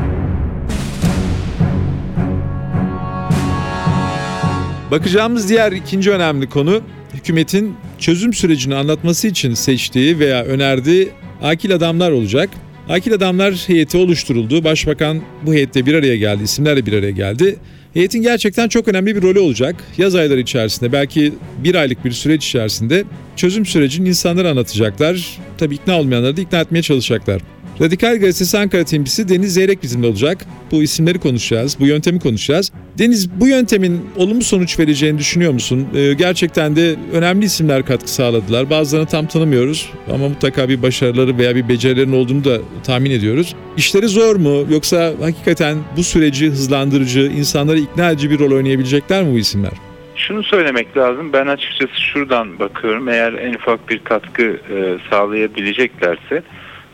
Bakacağımız 4.91 5.49
diğer 5.49 5.73
ikinci 5.73 6.11
önemli 6.11 6.49
konu 6.49 6.81
hükümetin 7.15 7.75
çözüm 7.99 8.35
sürecini 8.35 8.75
anlatması 8.75 9.29
için 9.29 9.55
seçtiği 9.55 10.19
veya 10.19 10.45
önerdiği 10.45 11.09
akil 11.43 11.75
adamlar 11.75 12.11
olacak. 12.11 12.51
Akil 12.89 13.13
Adamlar 13.13 13.55
heyeti 13.55 13.97
oluşturuldu. 13.97 14.65
Başbakan 14.65 15.21
bu 15.43 15.55
heyette 15.55 15.87
bir 15.87 15.95
araya 15.95 16.17
geldi, 16.17 16.43
isimlerle 16.43 16.87
bir 16.87 16.93
araya 16.93 17.11
geldi. 17.11 17.57
Heyetin 17.95 18.23
gerçekten 18.23 18.69
çok 18.69 18.89
önemli 18.89 19.17
bir 19.17 19.23
rolü 19.23 19.39
olacak. 19.39 19.77
Yaz 19.99 20.15
ayları 20.15 20.41
içerisinde 20.41 20.93
belki 20.93 21.33
bir 21.65 21.75
aylık 21.75 22.05
bir 22.05 22.13
süreç 22.13 22.47
içerisinde 22.47 23.05
çözüm 23.37 23.67
sürecini 23.67 24.09
insanlara 24.09 24.51
anlatacaklar. 24.51 25.39
Tabii 25.59 25.75
ikna 25.75 25.99
olmayanları 26.01 26.37
da 26.37 26.41
ikna 26.41 26.61
etmeye 26.61 26.83
çalışacaklar. 26.83 27.43
Radikal 27.81 28.19
Gazetesi 28.21 28.59
Ankara 28.59 28.85
temsilcisi 28.85 29.29
Deniz 29.29 29.55
Zeyrek 29.55 29.83
bizimle 29.83 30.07
olacak. 30.07 30.39
Bu 30.71 30.83
isimleri 30.83 31.19
konuşacağız, 31.19 31.77
bu 31.81 31.87
yöntemi 31.87 32.21
konuşacağız. 32.21 32.73
Deniz 32.99 33.41
bu 33.41 33.49
yöntemin 33.49 34.01
olumlu 34.17 34.43
sonuç 34.43 34.79
vereceğini 34.79 35.19
düşünüyor 35.19 35.53
musun? 35.53 35.89
Ee, 35.95 36.13
gerçekten 36.13 36.77
de 36.77 36.97
önemli 37.13 37.45
isimler 37.45 37.87
katkı 37.87 38.11
sağladılar. 38.11 38.71
Bazılarını 38.71 39.07
tam 39.07 39.27
tanımıyoruz 39.27 39.93
ama 40.13 40.29
mutlaka 40.29 40.69
bir 40.69 40.83
başarıları 40.83 41.39
veya 41.39 41.57
bir 41.57 41.69
becerilerin 41.69 42.13
olduğunu 42.13 42.45
da 42.45 42.59
tahmin 42.85 43.11
ediyoruz. 43.11 43.55
İşleri 43.77 44.09
zor 44.09 44.37
mu 44.37 44.67
yoksa 44.71 45.13
hakikaten 45.21 45.79
bu 45.97 46.03
süreci 46.03 46.47
hızlandırıcı, 46.47 47.21
insanları 47.21 47.79
ikna 47.79 48.11
edici 48.11 48.31
bir 48.31 48.39
rol 48.39 48.53
oynayabilecekler 48.53 49.25
mi 49.25 49.33
bu 49.33 49.39
isimler? 49.39 49.73
Şunu 50.17 50.43
söylemek 50.43 50.97
lazım. 50.97 51.33
Ben 51.33 51.47
açıkçası 51.47 52.01
şuradan 52.01 52.59
bakıyorum. 52.59 53.09
Eğer 53.09 53.33
en 53.33 53.55
ufak 53.55 53.89
bir 53.89 53.99
katkı 53.99 54.43
e, 54.43 54.99
sağlayabileceklerse 55.11 56.43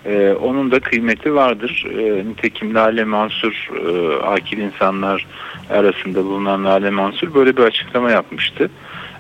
e, 0.07 0.33
onun 0.33 0.71
da 0.71 0.81
kıymeti 0.81 1.35
vardır. 1.35 1.87
E, 1.99 2.25
nitekim 2.29 2.75
Lale 2.75 3.05
Mansur, 3.05 3.71
e, 3.87 4.17
akil 4.23 4.59
insanlar 4.59 5.27
arasında 5.71 6.25
bulunan 6.25 6.65
Lale 6.65 6.91
Mansur 6.91 7.35
böyle 7.35 7.57
bir 7.57 7.63
açıklama 7.63 8.11
yapmıştı. 8.11 8.71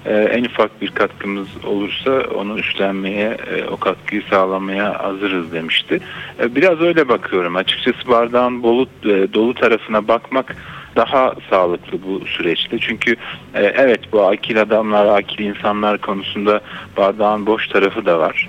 E, 0.07 0.15
en 0.15 0.45
ufak 0.45 0.83
bir 0.83 0.89
katkımız 0.89 1.49
olursa 1.65 2.23
onu 2.37 2.59
üstlenmeye, 2.59 3.37
e, 3.51 3.65
o 3.65 3.77
katkıyı 3.77 4.23
sağlamaya 4.31 5.05
hazırız 5.05 5.53
demişti. 5.53 6.01
E, 6.41 6.55
biraz 6.55 6.81
öyle 6.81 7.09
bakıyorum. 7.09 7.57
Açıkçası 7.57 8.09
bardağın 8.09 8.63
dolu, 8.63 8.87
e, 9.05 9.33
dolu 9.33 9.55
tarafına 9.55 10.09
bakmak 10.09 10.57
daha 10.97 11.35
sağlıklı 11.51 11.99
bu 12.07 12.27
süreçte. 12.27 12.79
Çünkü 12.79 13.17
e, 13.55 13.63
evet 13.65 14.01
bu 14.13 14.23
akil 14.23 14.61
adamlar, 14.61 15.07
akil 15.07 15.45
insanlar 15.45 15.99
konusunda 15.99 16.61
bardağın 16.97 17.47
boş 17.47 17.69
tarafı 17.69 18.07
da 18.07 18.19
var. 18.19 18.49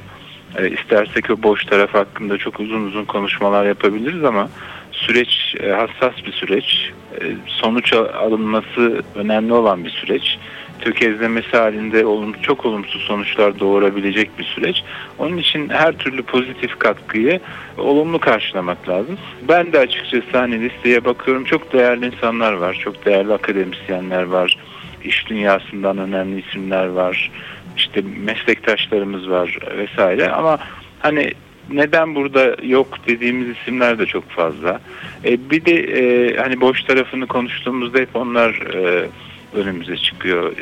E, 0.57 0.69
istersek 0.69 1.29
o 1.29 1.43
boş 1.43 1.65
taraf 1.65 1.93
hakkında 1.93 2.37
çok 2.37 2.59
uzun 2.59 2.87
uzun 2.87 3.05
konuşmalar 3.05 3.65
yapabiliriz 3.65 4.23
ama 4.23 4.49
süreç 4.91 5.55
e, 5.59 5.69
hassas 5.69 6.25
bir 6.25 6.31
süreç. 6.31 6.91
E, 7.21 7.23
sonuç 7.47 7.93
alınması 7.93 9.03
önemli 9.15 9.53
olan 9.53 9.85
bir 9.85 9.89
süreç. 9.89 10.37
Tökezlemesi 10.79 11.57
halinde 11.57 12.05
olum, 12.05 12.33
çok 12.41 12.65
olumsuz 12.65 13.01
sonuçlar 13.01 13.59
doğurabilecek 13.59 14.39
bir 14.39 14.43
süreç. 14.43 14.83
Onun 15.17 15.37
için 15.37 15.69
her 15.69 15.97
türlü 15.97 16.23
pozitif 16.23 16.79
katkıyı 16.79 17.39
olumlu 17.77 18.19
karşılamak 18.19 18.89
lazım. 18.89 19.17
Ben 19.47 19.73
de 19.73 19.79
açıkçası 19.79 20.37
hani 20.37 20.61
listeye 20.61 21.05
bakıyorum 21.05 21.43
çok 21.43 21.73
değerli 21.73 22.05
insanlar 22.05 22.53
var, 22.53 22.79
çok 22.83 23.05
değerli 23.05 23.33
akademisyenler 23.33 24.23
var, 24.23 24.57
iş 25.03 25.29
dünyasından 25.29 25.97
önemli 25.97 26.43
isimler 26.47 26.87
var 26.87 27.31
işte 27.77 28.03
meslektaşlarımız 28.25 29.29
var 29.29 29.57
vesaire 29.77 30.29
ama 30.29 30.59
hani 30.99 31.33
neden 31.71 32.15
burada 32.15 32.55
yok 32.63 32.97
dediğimiz 33.07 33.57
isimler 33.57 33.99
de 33.99 34.05
çok 34.05 34.29
fazla. 34.29 34.79
E, 35.25 35.49
bir 35.49 35.65
de 35.65 35.75
e, 35.75 36.35
hani 36.37 36.61
boş 36.61 36.83
tarafını 36.83 37.27
konuştuğumuzda 37.27 37.99
hep 37.99 38.15
onlar 38.15 38.49
e, 38.51 39.07
önümüze 39.53 39.97
çıkıyor. 39.97 40.53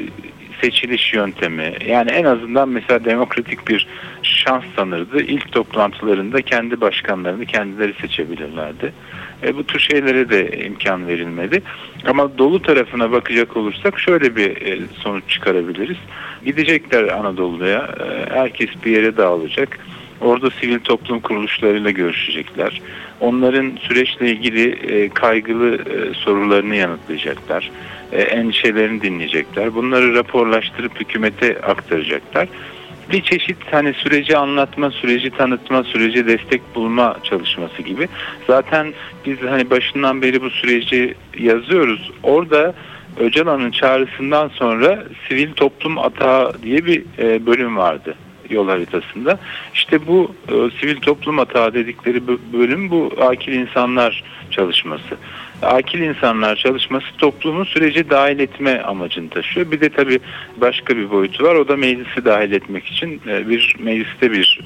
Seçiliş 0.62 1.14
yöntemi 1.14 1.74
yani 1.88 2.12
en 2.12 2.24
azından 2.24 2.70
mesela 2.70 3.06
demokratik 3.06 3.68
bir 3.68 3.88
şans 4.24 4.64
tanırdı. 4.76 5.22
İlk 5.22 5.52
toplantılarında 5.52 6.42
kendi 6.42 6.82
başkanlarını 6.82 7.46
kendileri 7.46 7.94
seçebilirlerdi. 8.02 8.94
E, 9.44 9.56
bu 9.56 9.64
tür 9.64 9.80
şeylere 9.80 10.30
de 10.30 10.66
imkan 10.66 11.08
verilmedi. 11.08 11.62
Ama 12.06 12.38
dolu 12.38 12.62
tarafına 12.62 13.12
bakacak 13.12 13.58
olursak 13.58 14.00
şöyle 14.00 14.36
bir 14.36 14.62
e, 14.62 14.80
sonuç 14.94 15.24
çıkarabiliriz. 15.28 15.98
Gidecekler 16.46 17.04
Anadolu'ya, 17.04 17.90
e, 18.00 18.34
herkes 18.34 18.70
bir 18.86 18.92
yere 18.92 19.18
dağılacak. 19.18 19.80
Orada 20.22 20.50
sivil 20.50 20.80
toplum 20.80 21.20
kuruluşlarıyla 21.20 21.92
görüşecekler. 21.92 22.82
Onların 23.20 23.78
süreçle 23.82 24.32
ilgili 24.32 24.70
e, 24.70 25.10
kaygılı 25.10 25.76
e, 25.76 26.14
sorularını 26.14 26.76
yanıtlayacaklar. 26.76 27.72
E, 28.12 28.22
endişelerini 28.22 29.02
dinleyecekler. 29.02 29.76
Bunları 29.76 30.16
raporlaştırıp 30.16 31.00
hükümete 31.00 31.62
aktaracaklar 31.62 32.48
bir 33.12 33.22
çeşit 33.22 33.58
hani 33.72 33.94
süreci 33.94 34.38
anlatma, 34.38 34.92
süreci 34.92 35.30
tanıtma, 35.30 35.84
süreci 35.84 36.28
destek 36.28 36.62
bulma 36.76 37.18
çalışması 37.24 37.82
gibi. 37.82 38.08
Zaten 38.48 38.94
biz 39.26 39.38
hani 39.42 39.70
başından 39.70 40.22
beri 40.22 40.42
bu 40.42 40.50
süreci 40.50 41.16
yazıyoruz. 41.40 42.12
Orada 42.24 42.74
Öcalan'ın 43.20 43.72
çağrısından 43.72 44.48
sonra 44.48 45.04
sivil 45.28 45.54
toplum 45.54 45.98
atağı 45.98 46.64
diye 46.64 46.86
bir 46.86 47.04
e, 47.20 47.46
bölüm 47.46 47.78
vardı 47.78 48.16
yol 48.50 48.68
haritasında. 48.68 49.40
İşte 49.74 50.08
bu 50.08 50.36
e, 50.48 50.80
sivil 50.80 51.02
toplum 51.02 51.40
atağı 51.40 51.74
dedikleri 51.74 52.22
bölüm 52.54 52.90
bu 52.90 53.12
akil 53.22 53.54
insanlar 53.54 54.24
çalışması 54.52 55.18
akil 55.62 56.00
insanlar 56.00 56.56
çalışması 56.56 57.06
toplumun 57.18 57.64
süreci 57.64 58.10
dahil 58.10 58.40
etme 58.40 58.82
amacını 58.82 59.30
taşıyor. 59.30 59.72
Bir 59.72 59.82
de 59.82 59.90
tabii 59.90 60.20
başka 60.58 60.98
bir 60.98 61.12
boyutu 61.12 61.44
var. 61.44 61.56
O 61.56 61.68
da 61.68 61.78
meclisi 61.78 62.26
dahil 62.26 62.52
etmek 62.52 62.86
için 62.86 63.22
e, 63.28 63.50
bir 63.50 63.76
mecliste 63.80 64.32
bir 64.32 64.60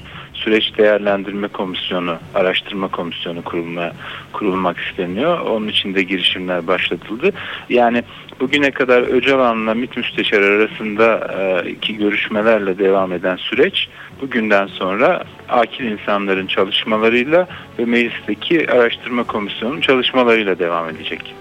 süreç 0.46 0.78
değerlendirme 0.78 1.48
komisyonu, 1.48 2.16
araştırma 2.34 2.88
komisyonu 2.88 3.42
kurulma, 3.42 3.92
kurulmak 4.32 4.78
isteniyor. 4.78 5.40
Onun 5.40 5.68
için 5.68 5.94
de 5.94 6.02
girişimler 6.02 6.66
başlatıldı. 6.66 7.32
Yani 7.68 8.02
bugüne 8.40 8.70
kadar 8.70 9.02
Öcalan'la 9.02 9.74
MİT 9.74 9.96
Müsteşar 9.96 10.42
arasında 10.42 11.34
e, 11.38 11.70
iki 11.70 11.96
görüşmelerle 11.96 12.78
devam 12.78 13.12
eden 13.12 13.36
süreç 13.36 13.88
bugünden 14.20 14.66
sonra 14.66 15.24
akil 15.48 15.84
insanların 15.84 16.46
çalışmalarıyla 16.46 17.48
ve 17.78 17.84
meclisteki 17.84 18.70
araştırma 18.70 19.24
komisyonunun 19.24 19.80
çalışmalarıyla 19.80 20.58
devam 20.58 20.88
edecek. 20.88 21.34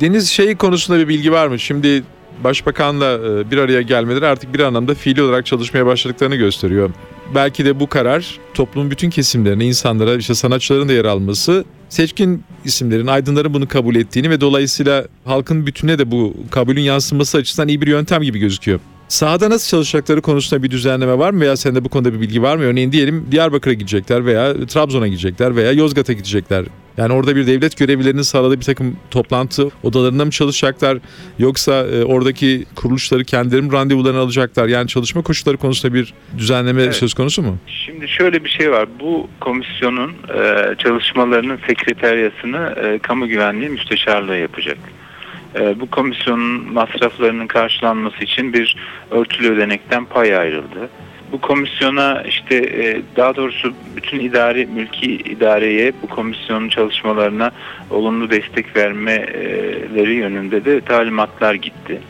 Deniz 0.00 0.30
şeyi 0.30 0.56
konusunda 0.56 0.98
bir 0.98 1.08
bilgi 1.08 1.32
var 1.32 1.46
mı? 1.46 1.58
Şimdi 1.58 2.02
Başbakanla 2.44 3.12
e, 3.12 3.50
bir 3.50 3.58
araya 3.58 3.82
gelmeleri 3.82 4.26
artık 4.26 4.54
bir 4.54 4.60
anlamda 4.60 4.94
fiili 4.94 5.22
olarak 5.22 5.46
çalışmaya 5.46 5.86
başladıklarını 5.86 6.36
gösteriyor. 6.36 6.90
Belki 7.34 7.64
de 7.64 7.80
bu 7.80 7.86
karar 7.86 8.38
toplumun 8.54 8.90
bütün 8.90 9.10
kesimlerine, 9.10 9.64
insanlara, 9.64 10.16
işte 10.16 10.34
sanatçıların 10.34 10.88
da 10.88 10.92
yer 10.92 11.04
alması, 11.04 11.64
seçkin 11.88 12.44
isimlerin, 12.64 13.06
aydınların 13.06 13.54
bunu 13.54 13.68
kabul 13.68 13.96
ettiğini 13.96 14.30
ve 14.30 14.40
dolayısıyla 14.40 15.04
halkın 15.24 15.66
bütüne 15.66 15.98
de 15.98 16.10
bu 16.10 16.34
kabulün 16.50 16.80
yansıması 16.80 17.38
açısından 17.38 17.68
iyi 17.68 17.80
bir 17.80 17.86
yöntem 17.86 18.22
gibi 18.22 18.38
gözüküyor. 18.38 18.80
Sahada 19.08 19.50
nasıl 19.50 19.68
çalışacakları 19.68 20.22
konusunda 20.22 20.62
bir 20.62 20.70
düzenleme 20.70 21.18
var 21.18 21.30
mı 21.30 21.40
veya 21.40 21.56
sende 21.56 21.84
bu 21.84 21.88
konuda 21.88 22.12
bir 22.12 22.20
bilgi 22.20 22.42
var 22.42 22.56
mı? 22.56 22.62
Örneğin 22.62 22.92
diyelim 22.92 23.26
Diyarbakır'a 23.30 23.74
gidecekler 23.74 24.26
veya 24.26 24.66
Trabzon'a 24.66 25.08
gidecekler 25.08 25.56
veya 25.56 25.72
Yozgat'a 25.72 26.12
gidecekler. 26.12 26.64
Yani 26.98 27.12
orada 27.12 27.36
bir 27.36 27.46
devlet 27.46 27.78
görevlilerinin 27.78 28.22
sağladığı 28.22 28.60
bir 28.60 28.64
takım 28.64 28.96
toplantı 29.10 29.68
odalarında 29.82 30.24
mı 30.24 30.30
çalışacaklar 30.30 30.98
yoksa 31.38 31.72
e, 31.86 32.04
oradaki 32.04 32.64
kuruluşları 32.76 33.24
kendileri 33.24 33.62
mi 33.62 33.72
randevularını 33.72 34.18
alacaklar? 34.18 34.68
Yani 34.68 34.88
çalışma 34.88 35.22
koşulları 35.22 35.56
konusunda 35.56 35.94
bir 35.94 36.14
düzenleme 36.38 36.82
evet. 36.82 36.94
söz 36.94 37.14
konusu 37.14 37.42
mu? 37.42 37.58
Şimdi 37.66 38.08
şöyle 38.08 38.44
bir 38.44 38.50
şey 38.50 38.70
var. 38.70 38.88
Bu 39.00 39.28
komisyonun 39.40 40.12
e, 40.34 40.74
çalışmalarının 40.78 41.58
sekreteryasını 41.66 42.74
e, 42.84 42.98
kamu 42.98 43.28
güvenliği 43.28 43.70
müsteşarlığı 43.70 44.36
yapacak. 44.36 44.78
Bu 45.76 45.90
komisyonun 45.90 46.72
masraflarının 46.72 47.46
karşılanması 47.46 48.24
için 48.24 48.52
bir 48.52 48.76
örtülü 49.10 49.48
ödenekten 49.48 50.04
pay 50.04 50.36
ayrıldı. 50.36 50.88
Bu 51.32 51.40
komisyona 51.40 52.22
işte 52.22 52.56
e, 52.56 53.02
daha 53.16 53.36
doğrusu 53.36 53.74
bütün 53.96 54.20
idari 54.20 54.66
mülki 54.66 55.16
idareye 55.16 55.92
bu 56.02 56.06
komisyonun 56.06 56.68
çalışmalarına 56.68 57.50
olumlu 57.90 58.30
destek 58.30 58.76
vermeleri 58.76 60.14
yönünde 60.14 60.64
de 60.64 60.80
talimatlar 60.80 61.54
gitti. 61.54 62.00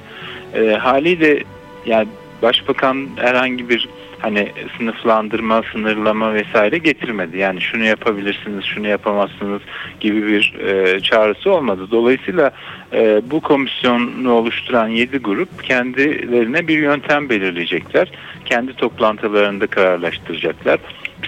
E, 0.55 0.71
haliyle 0.71 1.45
yani 1.87 2.09
başbakan 2.43 3.09
herhangi 3.17 3.69
bir 3.69 3.89
hani 4.19 4.53
sınıflandırma, 4.79 5.63
sınırlama 5.73 6.35
vesaire 6.35 6.79
getirmedi. 6.79 7.39
Yani 7.39 7.61
şunu 7.61 7.85
yapabilirsiniz, 7.85 8.65
şunu 8.65 8.89
yapamazsınız 8.89 9.63
gibi 10.01 10.27
bir 10.27 10.55
e, 10.61 11.01
çağrısı 11.01 11.53
olmadı. 11.53 11.89
Dolayısıyla 11.91 12.51
e, 12.93 13.23
bu 13.31 13.41
komisyonu 13.41 14.33
oluşturan 14.33 14.89
7 14.89 15.19
grup 15.19 15.65
kendilerine 15.65 16.69
bir 16.69 16.79
yöntem 16.79 17.29
belirleyecekler. 17.29 18.11
Kendi 18.45 18.73
toplantılarında 18.73 19.67
kararlaştıracaklar. 19.67 20.79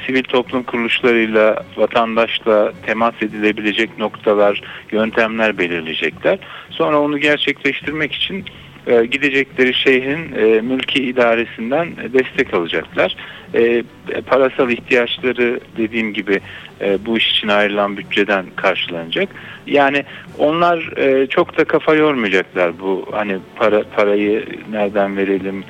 Sivil 0.06 0.22
toplum 0.22 0.62
kuruluşlarıyla, 0.62 1.64
vatandaşla 1.76 2.72
temas 2.86 3.14
edilebilecek 3.22 3.98
noktalar, 3.98 4.62
yöntemler 4.92 5.58
belirleyecekler. 5.58 6.38
Sonra 6.70 7.00
onu 7.00 7.18
gerçekleştirmek 7.18 8.12
için 8.12 8.44
e, 8.90 9.06
gidecekleri 9.06 9.74
şehrin 9.74 10.32
e, 10.36 10.60
mülki 10.60 11.02
idaresinden 11.04 11.88
destek 11.96 12.54
alacaklar. 12.54 13.16
E, 13.54 13.82
parasal 14.26 14.70
ihtiyaçları 14.70 15.60
dediğim 15.76 16.12
gibi 16.12 16.40
bu 17.06 17.18
iş 17.18 17.30
için 17.30 17.48
ayrılan 17.48 17.96
bütçeden 17.96 18.46
karşılanacak. 18.56 19.28
Yani 19.66 20.04
onlar 20.38 20.90
çok 21.28 21.58
da 21.58 21.64
kafa 21.64 21.94
yormayacaklar 21.94 22.80
bu 22.80 23.08
hani 23.12 23.38
para 23.56 23.82
parayı 23.96 24.44
nereden 24.70 25.16
verelim, 25.16 25.64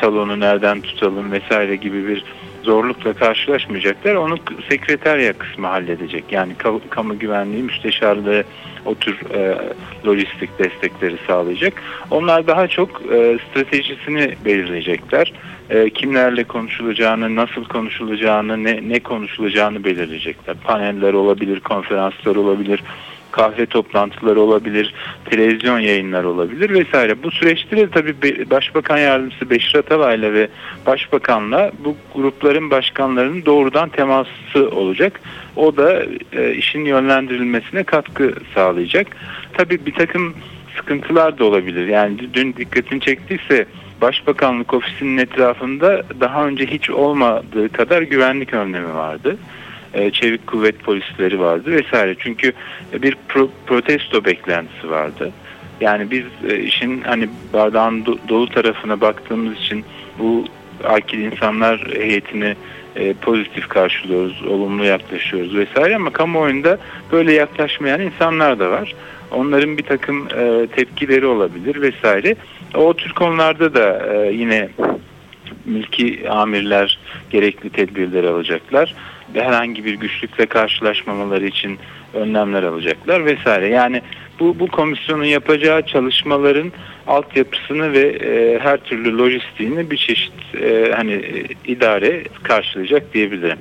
salonu 0.00 0.40
nereden 0.40 0.80
tutalım 0.80 1.32
vesaire 1.32 1.76
gibi 1.76 2.08
bir 2.08 2.24
zorlukla 2.66 3.12
karşılaşmayacaklar. 3.12 4.14
Onu 4.14 4.36
sekreterya 4.68 5.32
kısmı 5.32 5.66
halledecek. 5.66 6.24
Yani 6.30 6.52
kamu 6.90 7.18
güvenliği 7.18 7.62
müsteşarlığı 7.62 8.44
o 8.84 8.94
tür 8.94 9.30
e, 9.34 9.58
lojistik 10.06 10.58
destekleri 10.58 11.16
sağlayacak. 11.26 11.82
Onlar 12.10 12.46
daha 12.46 12.68
çok 12.68 13.02
e, 13.12 13.38
stratejisini 13.50 14.34
belirleyecekler. 14.44 15.32
E, 15.70 15.90
kimlerle 15.90 16.44
konuşulacağını, 16.44 17.36
nasıl 17.36 17.64
konuşulacağını, 17.64 18.64
ne, 18.64 18.88
ne 18.88 19.00
konuşulacağını 19.00 19.84
belirleyecekler. 19.84 20.56
Paneller 20.64 21.12
olabilir, 21.12 21.60
konferanslar 21.60 22.36
olabilir, 22.36 22.82
kahve 23.36 23.66
toplantıları 23.66 24.40
olabilir, 24.40 24.94
televizyon 25.30 25.78
yayınlar 25.78 26.24
olabilir 26.24 26.70
vesaire. 26.70 27.22
Bu 27.22 27.30
süreçte 27.30 27.76
de 27.76 27.90
tabii 27.90 28.14
Başbakan 28.50 28.98
Yardımcısı 28.98 29.50
Beşir 29.50 29.78
Atalay'la 29.78 30.32
ve 30.32 30.48
Başbakan'la 30.86 31.72
bu 31.84 31.96
grupların 32.14 32.70
başkanlarının 32.70 33.44
doğrudan 33.46 33.88
teması 33.88 34.70
olacak. 34.70 35.20
O 35.56 35.76
da 35.76 36.02
e, 36.32 36.54
işin 36.54 36.84
yönlendirilmesine 36.84 37.84
katkı 37.84 38.34
sağlayacak. 38.54 39.06
Tabii 39.52 39.86
bir 39.86 39.92
takım 39.92 40.34
sıkıntılar 40.76 41.38
da 41.38 41.44
olabilir. 41.44 41.88
Yani 41.88 42.18
dün 42.34 42.52
dikkatini 42.52 43.00
çektiyse 43.00 43.66
Başbakanlık 44.00 44.74
ofisinin 44.74 45.18
etrafında 45.18 46.02
daha 46.20 46.46
önce 46.46 46.66
hiç 46.66 46.90
olmadığı 46.90 47.68
kadar 47.68 48.02
güvenlik 48.02 48.54
önlemi 48.54 48.94
vardı. 48.94 49.36
E, 49.96 50.10
çevik 50.10 50.46
kuvvet 50.46 50.82
polisleri 50.82 51.40
vardı 51.40 51.70
vesaire. 51.70 52.16
Çünkü 52.18 52.52
bir 52.92 53.16
pro, 53.28 53.50
protesto 53.66 54.24
beklentisi 54.24 54.90
vardı. 54.90 55.32
Yani 55.80 56.10
biz 56.10 56.24
e, 56.50 56.58
işin 56.58 57.00
hani 57.00 57.28
bardağın 57.52 58.06
dolu 58.28 58.48
tarafına 58.48 59.00
baktığımız 59.00 59.56
için 59.56 59.84
bu 60.18 60.44
akil 60.84 61.18
insanlar 61.18 61.80
heyetini 61.94 62.54
e, 62.96 63.14
pozitif 63.14 63.68
karşılıyoruz, 63.68 64.42
olumlu 64.42 64.84
yaklaşıyoruz 64.84 65.56
vesaire 65.56 65.96
ama 65.96 66.10
kamuoyunda 66.10 66.78
böyle 67.12 67.32
yaklaşmayan 67.32 68.00
insanlar 68.00 68.58
da 68.58 68.70
var. 68.70 68.94
Onların 69.30 69.78
bir 69.78 69.82
takım 69.82 70.28
tepkileri 70.76 71.26
olabilir 71.26 71.80
vesaire. 71.80 72.36
O 72.74 72.94
tür 72.94 73.12
konularda 73.12 73.74
da 73.74 74.14
yine 74.24 74.68
mülki 75.64 76.30
amirler 76.30 76.98
gerekli 77.30 77.70
tedbirleri 77.70 78.28
alacaklar 78.28 78.94
herhangi 79.42 79.84
bir 79.84 79.94
güçlükle 79.94 80.46
karşılaşmamaları 80.46 81.46
için 81.46 81.78
önlemler 82.14 82.62
alacaklar 82.62 83.24
vesaire. 83.24 83.68
Yani 83.68 84.02
bu, 84.40 84.58
bu 84.60 84.66
komisyonun 84.66 85.24
yapacağı 85.24 85.82
çalışmaların 85.82 86.72
altyapısını 87.06 87.92
ve 87.92 88.08
e, 88.08 88.58
her 88.58 88.76
türlü 88.76 89.18
lojistiğini 89.18 89.90
bir 89.90 89.96
çeşit 89.96 90.32
e, 90.62 90.92
hani 90.96 91.12
e, 91.12 91.44
idare 91.66 92.24
karşılayacak 92.42 93.14
diyebilirim. 93.14 93.58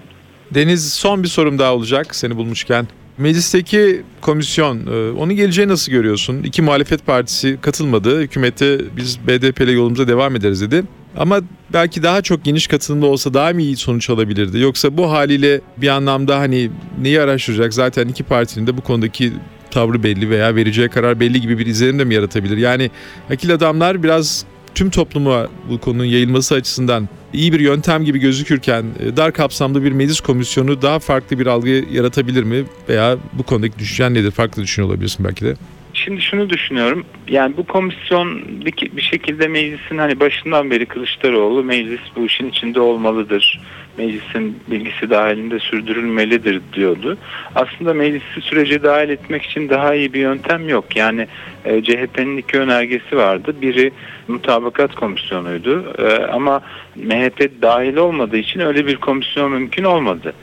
Deniz 0.51 0.93
son 0.93 1.23
bir 1.23 1.27
sorum 1.27 1.59
daha 1.59 1.73
olacak 1.73 2.15
seni 2.15 2.35
bulmuşken. 2.35 2.87
Meclisteki 3.17 4.01
komisyon, 4.21 4.79
e, 4.87 5.11
onun 5.11 5.35
geleceği 5.35 5.67
nasıl 5.67 5.91
görüyorsun? 5.91 6.43
İki 6.43 6.61
muhalefet 6.61 7.05
partisi 7.05 7.57
katılmadı. 7.61 8.21
Hükümette 8.21 8.77
biz 8.97 9.27
BDP 9.27 9.61
ile 9.61 9.71
yolumuza 9.71 10.07
devam 10.07 10.35
ederiz 10.35 10.61
dedi. 10.61 10.83
Ama 11.17 11.41
belki 11.73 12.03
daha 12.03 12.21
çok 12.21 12.43
geniş 12.43 12.67
katılımlı 12.67 13.07
olsa 13.07 13.33
daha 13.33 13.53
mı 13.53 13.61
iyi 13.61 13.75
sonuç 13.75 14.09
alabilirdi? 14.09 14.59
Yoksa 14.59 14.97
bu 14.97 15.11
haliyle 15.11 15.61
bir 15.77 15.87
anlamda 15.87 16.39
hani 16.39 16.71
neyi 17.01 17.21
araştıracak? 17.21 17.73
Zaten 17.73 18.07
iki 18.07 18.23
partinin 18.23 18.67
de 18.67 18.77
bu 18.77 18.81
konudaki 18.81 19.33
tavrı 19.71 20.03
belli 20.03 20.29
veya 20.29 20.55
vereceği 20.55 20.89
karar 20.89 21.19
belli 21.19 21.41
gibi 21.41 21.59
bir 21.59 21.65
izlenim 21.65 21.99
de 21.99 22.03
mi 22.03 22.13
yaratabilir? 22.13 22.57
Yani 22.57 22.91
akil 23.29 23.53
adamlar 23.53 24.03
biraz 24.03 24.45
tüm 24.75 24.89
topluma 24.89 25.47
bu 25.69 25.79
konunun 25.79 26.05
yayılması 26.05 26.55
açısından 26.55 27.09
iyi 27.33 27.53
bir 27.53 27.59
yöntem 27.59 28.05
gibi 28.05 28.19
gözükürken 28.19 28.85
e, 28.99 29.17
dar 29.17 29.33
kapsamlı 29.33 29.83
bir 29.83 29.91
meclis 29.91 30.19
komisyonu 30.19 30.81
daha 30.81 30.99
farklı 30.99 31.39
bir 31.39 31.47
algı 31.47 31.69
yaratabilir 31.69 32.43
mi? 32.43 32.65
Veya 32.89 33.17
bu 33.33 33.43
konudaki 33.43 33.79
düşüncen 33.79 34.13
nedir? 34.13 34.31
Farklı 34.31 34.63
düşünüyor 34.63 34.89
olabilirsin 34.89 35.25
belki 35.25 35.45
de. 35.45 35.55
Şimdi 35.95 36.21
şunu 36.21 36.49
düşünüyorum. 36.49 37.05
Yani 37.27 37.57
bu 37.57 37.63
komisyon 37.63 38.41
bir, 38.65 39.01
şekilde 39.01 39.47
meclisin 39.47 39.97
hani 39.97 40.19
başından 40.19 40.71
beri 40.71 40.85
Kılıçdaroğlu 40.85 41.63
meclis 41.63 41.99
bu 42.15 42.25
işin 42.25 42.49
içinde 42.49 42.79
olmalıdır. 42.79 43.61
Meclisin 43.97 44.59
bilgisi 44.67 45.09
dahilinde 45.09 45.59
sürdürülmelidir 45.59 46.61
diyordu. 46.73 47.17
Aslında 47.55 47.93
meclisi 47.93 48.41
sürece 48.41 48.83
dahil 48.83 49.09
etmek 49.09 49.43
için 49.43 49.69
daha 49.69 49.95
iyi 49.95 50.13
bir 50.13 50.19
yöntem 50.19 50.69
yok. 50.69 50.95
Yani 50.95 51.27
e, 51.65 51.83
CHP'nin 51.83 52.37
iki 52.37 52.59
önergesi 52.59 53.17
vardı. 53.17 53.55
Biri 53.61 53.91
mutabakat 54.27 54.95
komisyonuydu. 54.95 55.93
E, 55.97 56.25
ama 56.25 56.61
MHP 56.95 57.61
dahil 57.61 57.95
olmadığı 57.95 58.37
için 58.37 58.59
öyle 58.59 58.87
bir 58.87 58.95
komisyon 58.95 59.51
mümkün 59.51 59.83
olmadı. 59.83 60.33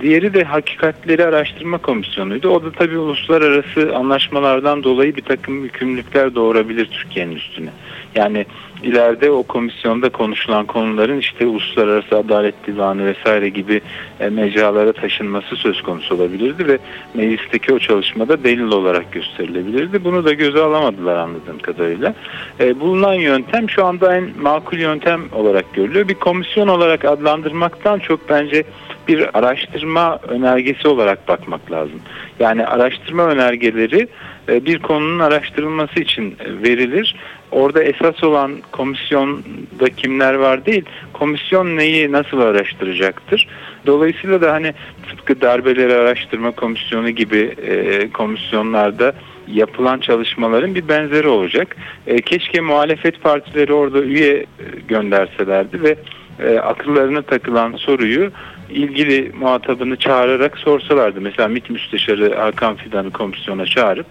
Diğeri 0.00 0.34
de 0.34 0.44
hakikatleri 0.44 1.24
araştırma 1.24 1.78
komisyonuydu. 1.78 2.48
O 2.48 2.64
da 2.64 2.72
tabii 2.72 2.98
uluslararası 2.98 3.96
anlaşmalardan 3.96 4.82
dolayı 4.82 5.16
bir 5.16 5.22
takım 5.22 5.64
yükümlülükler 5.64 6.34
doğurabilir 6.34 6.86
Türkiye'nin 6.86 7.36
üstüne. 7.36 7.70
Yani 8.14 8.46
ileride 8.82 9.30
o 9.30 9.42
komisyonda 9.42 10.08
konuşulan 10.08 10.66
konuların 10.66 11.18
işte 11.18 11.46
uluslararası 11.46 12.16
adalet 12.16 12.66
divanı 12.66 13.06
vesaire 13.06 13.48
gibi 13.48 13.80
e, 14.20 14.28
mecralara 14.28 14.92
taşınması 14.92 15.56
söz 15.56 15.82
konusu 15.82 16.14
olabilirdi 16.14 16.66
ve 16.66 16.78
meclisteki 17.14 17.72
o 17.72 17.78
çalışmada 17.78 18.44
delil 18.44 18.72
olarak 18.72 19.12
gösterilebilirdi. 19.12 20.04
Bunu 20.04 20.24
da 20.24 20.32
göze 20.32 20.60
alamadılar 20.60 21.16
anladığım 21.16 21.58
kadarıyla. 21.58 22.14
E, 22.60 22.80
bulunan 22.80 23.14
yöntem 23.14 23.70
şu 23.70 23.84
anda 23.84 24.16
en 24.16 24.24
makul 24.40 24.78
yöntem 24.78 25.20
olarak 25.32 25.74
görülüyor. 25.74 26.08
Bir 26.08 26.14
komisyon 26.14 26.68
olarak 26.68 27.04
adlandırmaktan 27.04 27.98
çok 27.98 28.28
bence 28.28 28.64
bir 29.08 29.38
araştırma 29.38 30.18
önergesi 30.28 30.88
olarak 30.88 31.28
bakmak 31.28 31.72
lazım. 31.72 32.00
Yani 32.40 32.66
araştırma 32.66 33.22
önergeleri 33.26 34.08
bir 34.48 34.78
konunun 34.78 35.18
araştırılması 35.18 36.00
için 36.00 36.36
verilir. 36.62 37.16
Orada 37.50 37.82
esas 37.82 38.24
olan 38.24 38.52
komisyonda 38.72 39.88
kimler 39.96 40.34
var 40.34 40.66
değil, 40.66 40.84
komisyon 41.12 41.76
neyi 41.76 42.12
nasıl 42.12 42.40
araştıracaktır. 42.40 43.48
Dolayısıyla 43.86 44.40
da 44.40 44.52
hani 44.52 44.74
tıpkı 45.08 45.40
darbeleri 45.40 45.94
araştırma 45.94 46.50
komisyonu 46.50 47.10
gibi 47.10 47.54
e, 47.66 48.10
komisyonlarda 48.10 49.14
yapılan 49.48 49.98
çalışmaların 49.98 50.74
bir 50.74 50.88
benzeri 50.88 51.28
olacak. 51.28 51.76
E, 52.06 52.16
keşke 52.16 52.60
muhalefet 52.60 53.22
partileri 53.22 53.72
orada 53.72 54.02
üye 54.02 54.34
e, 54.34 54.46
gönderselerdi 54.88 55.82
ve 55.82 55.96
e, 56.40 56.58
akıllarına 56.58 57.22
takılan 57.22 57.72
soruyu 57.72 58.30
ilgili 58.72 59.32
muhatabını 59.34 59.96
çağırarak 59.96 60.58
sorsalardı. 60.58 61.20
Mesela 61.20 61.48
MİT 61.48 61.70
Müsteşarı 61.70 62.34
Hakan 62.34 62.76
Fidan'ı 62.76 63.10
komisyona 63.10 63.66
çağırıp 63.66 64.06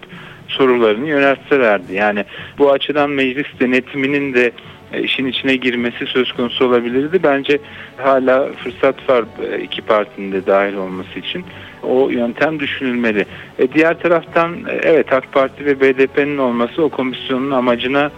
sorularını 0.48 1.08
yöneltselerdi. 1.08 1.94
Yani 1.94 2.24
bu 2.58 2.72
açıdan 2.72 3.10
meclis 3.10 3.46
denetiminin 3.60 4.34
de 4.34 4.52
e, 4.92 5.02
işin 5.02 5.26
içine 5.26 5.56
girmesi 5.56 6.06
söz 6.06 6.32
konusu 6.32 6.66
olabilirdi. 6.66 7.20
Bence 7.22 7.58
hala 7.96 8.52
fırsat 8.52 9.08
var 9.08 9.24
e, 9.52 9.60
iki 9.62 9.82
partinin 9.82 10.32
de 10.32 10.46
dahil 10.46 10.74
olması 10.74 11.18
için. 11.18 11.44
O 11.82 12.08
yöntem 12.08 12.60
düşünülmeli. 12.60 13.26
E 13.58 13.72
diğer 13.72 14.00
taraftan 14.00 14.52
e, 14.68 14.80
evet 14.82 15.12
AK 15.12 15.32
Parti 15.32 15.64
ve 15.64 15.80
BDP'nin 15.80 16.38
olması 16.38 16.82
o 16.82 16.88
komisyonun 16.88 17.50
amacına 17.50 18.10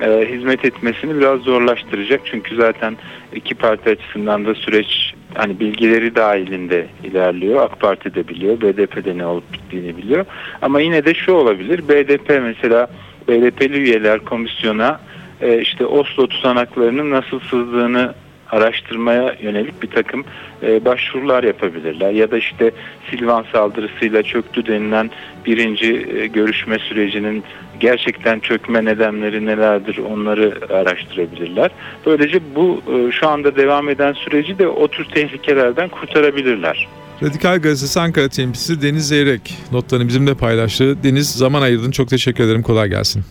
e, 0.00 0.28
hizmet 0.30 0.64
etmesini 0.64 1.16
biraz 1.16 1.40
zorlaştıracak. 1.40 2.20
Çünkü 2.24 2.56
zaten 2.56 2.96
iki 3.34 3.54
parti 3.54 3.90
açısından 3.90 4.46
da 4.46 4.54
süreç 4.54 5.11
hani 5.34 5.60
bilgileri 5.60 6.14
dahilinde 6.14 6.86
ilerliyor. 7.04 7.62
AK 7.62 7.80
Parti 7.80 8.14
de 8.14 8.28
biliyor, 8.28 8.60
BDP'de 8.60 9.18
ne 9.18 9.26
olup 9.26 9.52
bittiğini 9.52 9.96
biliyor. 9.96 10.26
Ama 10.62 10.80
yine 10.80 11.04
de 11.04 11.14
şu 11.14 11.32
olabilir. 11.32 11.88
BDP 11.88 12.28
mesela 12.42 12.86
BDP'li 13.28 13.76
üyeler 13.76 14.18
komisyona 14.18 15.00
e, 15.40 15.60
işte 15.60 15.86
Oslo 15.86 16.26
tutanaklarının 16.26 17.10
nasıl 17.10 17.40
sızdığını 17.40 18.14
araştırmaya 18.50 19.36
yönelik 19.42 19.82
bir 19.82 19.90
takım 19.90 20.24
e, 20.62 20.84
başvurular 20.84 21.44
yapabilirler. 21.44 22.10
Ya 22.10 22.30
da 22.30 22.38
işte 22.38 22.70
Silvan 23.10 23.44
saldırısıyla 23.52 24.22
çöktü 24.22 24.66
denilen 24.66 25.10
birinci 25.46 26.06
e, 26.16 26.26
görüşme 26.26 26.78
sürecinin 26.78 27.44
gerçekten 27.82 28.40
çökme 28.40 28.84
nedenleri 28.84 29.46
nelerdir 29.46 29.98
onları 29.98 30.74
araştırabilirler. 30.74 31.70
Böylece 32.06 32.40
bu 32.54 32.82
e, 32.92 33.12
şu 33.12 33.28
anda 33.28 33.56
devam 33.56 33.88
eden 33.88 34.12
süreci 34.12 34.58
de 34.58 34.68
o 34.68 34.88
tür 34.88 35.04
tehlikelerden 35.04 35.88
kurtarabilirler. 35.88 36.88
Radikal 37.22 37.58
Gazetesi 37.58 38.00
Ankara 38.00 38.28
temsilcisi 38.28 38.82
Deniz 38.82 39.08
Zeyrek 39.08 39.54
notlarını 39.72 40.08
bizimle 40.08 40.34
paylaştı. 40.34 41.02
Deniz 41.02 41.30
zaman 41.30 41.62
ayırdın 41.62 41.90
çok 41.90 42.08
teşekkür 42.08 42.44
ederim 42.44 42.62
kolay 42.62 42.88
gelsin. 42.88 43.24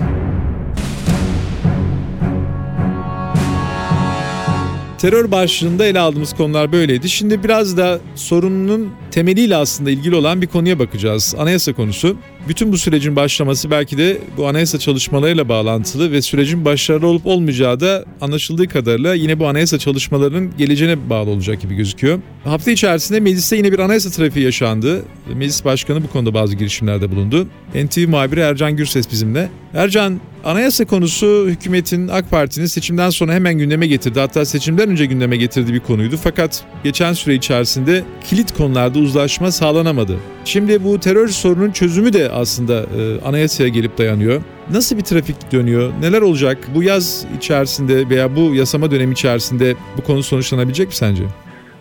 Terör 5.02 5.32
başlığında 5.32 5.86
ele 5.86 6.00
aldığımız 6.00 6.34
konular 6.34 6.72
böyleydi. 6.72 7.10
Şimdi 7.10 7.44
biraz 7.44 7.78
da 7.78 8.00
sorunun 8.16 8.90
temeliyle 9.12 9.56
aslında 9.56 9.92
ilgili 9.92 10.16
olan 10.16 10.42
bir 10.42 10.48
konuya 10.48 10.80
bakacağız. 10.80 11.36
Anayasa 11.38 11.74
konusu. 11.74 12.18
Bütün 12.48 12.72
bu 12.72 12.78
sürecin 12.78 13.16
başlaması 13.16 13.72
belki 13.72 13.98
de 13.98 14.18
bu 14.38 14.48
anayasa 14.48 14.80
çalışmalarıyla 14.80 15.50
bağlantılı 15.50 16.12
ve 16.12 16.22
sürecin 16.22 16.66
başarılı 16.66 17.08
olup 17.08 17.26
olmayacağı 17.26 17.80
da 17.80 18.06
anlaşıldığı 18.22 18.68
kadarıyla 18.68 19.14
yine 19.14 19.40
bu 19.40 19.48
anayasa 19.48 19.80
çalışmalarının 19.80 20.52
geleceğine 20.58 21.10
bağlı 21.10 21.30
olacak 21.30 21.62
gibi 21.62 21.76
gözüküyor. 21.76 22.20
Hafta 22.44 22.72
içerisinde 22.72 23.20
mecliste 23.20 23.58
yine 23.58 23.72
bir 23.72 23.80
anayasa 23.80 24.10
trafiği 24.10 24.46
yaşandı. 24.46 25.02
Meclis 25.36 25.66
Başkanı 25.66 26.04
bu 26.04 26.08
konuda 26.08 26.34
bazı 26.34 26.56
girişimlerde 26.56 27.12
bulundu. 27.12 27.48
NTV 27.76 28.08
muhabiri 28.08 28.40
Ercan 28.40 28.76
Gürses 28.76 29.12
bizimle. 29.12 29.50
Ercan, 29.74 30.22
anayasa 30.44 30.86
konusu 30.86 31.46
hükümetin, 31.48 32.08
AK 32.08 32.32
Parti'nin 32.32 32.66
seçimden 32.66 33.10
sonra 33.10 33.34
hemen 33.34 33.58
gündeme 33.58 33.88
getirdi. 33.88 34.20
Hatta 34.20 34.46
seçimden 34.46 34.90
önce 34.90 35.06
gündeme 35.06 35.38
getirdiği 35.38 35.74
bir 35.74 35.80
konuydu. 35.80 36.16
Fakat 36.24 36.64
geçen 36.84 37.14
süre 37.14 37.36
içerisinde 37.36 38.04
kilit 38.30 38.58
konularda 38.58 39.00
uzlaşma 39.02 39.52
sağlanamadı. 39.52 40.18
Şimdi 40.46 40.84
bu 40.84 41.00
terör 41.00 41.28
sorunun 41.28 41.72
çözümü 41.72 42.14
de 42.14 42.30
aslında 42.30 42.74
e, 42.74 43.22
anayasaya 43.26 43.70
gelip 43.70 43.98
dayanıyor. 43.98 44.42
Nasıl 44.72 44.98
bir 44.98 45.02
trafik 45.02 45.52
dönüyor? 45.52 45.92
Neler 46.02 46.22
olacak? 46.22 46.58
Bu 46.76 46.84
yaz 46.84 47.26
içerisinde 47.38 48.10
veya 48.10 48.36
bu 48.36 48.56
yasama 48.56 48.92
dönemi 48.92 49.14
içerisinde 49.14 49.76
bu 49.98 50.02
konu 50.02 50.24
sonuçlanabilecek 50.24 50.88
mi 50.88 50.96
sence? 50.96 51.24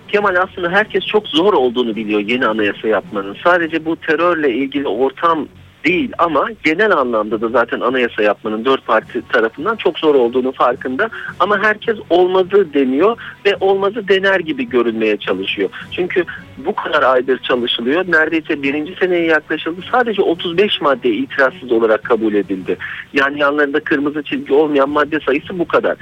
Kemal 0.08 0.34
aslında 0.34 0.70
herkes 0.70 1.06
çok 1.06 1.28
zor 1.28 1.52
olduğunu 1.52 1.96
biliyor 1.96 2.20
yeni 2.20 2.46
anayasa 2.46 2.88
yapmanın. 2.88 3.36
Sadece 3.44 3.84
bu 3.84 3.96
terörle 3.96 4.54
ilgili 4.54 4.88
ortam 4.88 5.48
değil 5.84 6.12
ama 6.18 6.48
genel 6.64 6.92
anlamda 6.92 7.40
da 7.40 7.48
zaten 7.48 7.80
anayasa 7.80 8.22
yapmanın 8.22 8.64
dört 8.64 8.86
parti 8.86 9.22
tarafından 9.28 9.76
çok 9.76 9.98
zor 9.98 10.14
olduğunu 10.14 10.52
farkında. 10.52 11.10
Ama 11.40 11.62
herkes 11.62 11.96
olmazı 12.10 12.74
deniyor 12.74 13.16
ve 13.46 13.56
olmazı 13.60 14.08
dener 14.08 14.40
gibi 14.40 14.68
görünmeye 14.68 15.16
çalışıyor. 15.16 15.70
Çünkü 15.90 16.24
bu 16.66 16.74
kadar 16.74 17.02
aydır 17.02 17.38
çalışılıyor. 17.38 18.04
Neredeyse 18.08 18.62
birinci 18.62 18.94
seneye 18.94 19.24
yaklaşıldı. 19.24 19.80
Sadece 19.92 20.22
35 20.22 20.80
madde 20.80 21.10
itirazsız 21.10 21.72
olarak 21.72 22.04
kabul 22.04 22.34
edildi. 22.34 22.76
Yani 23.12 23.40
yanlarında 23.40 23.80
kırmızı 23.80 24.22
çizgi 24.22 24.54
olmayan 24.54 24.88
madde 24.88 25.20
sayısı 25.20 25.58
bu 25.58 25.68
kadar. 25.68 25.96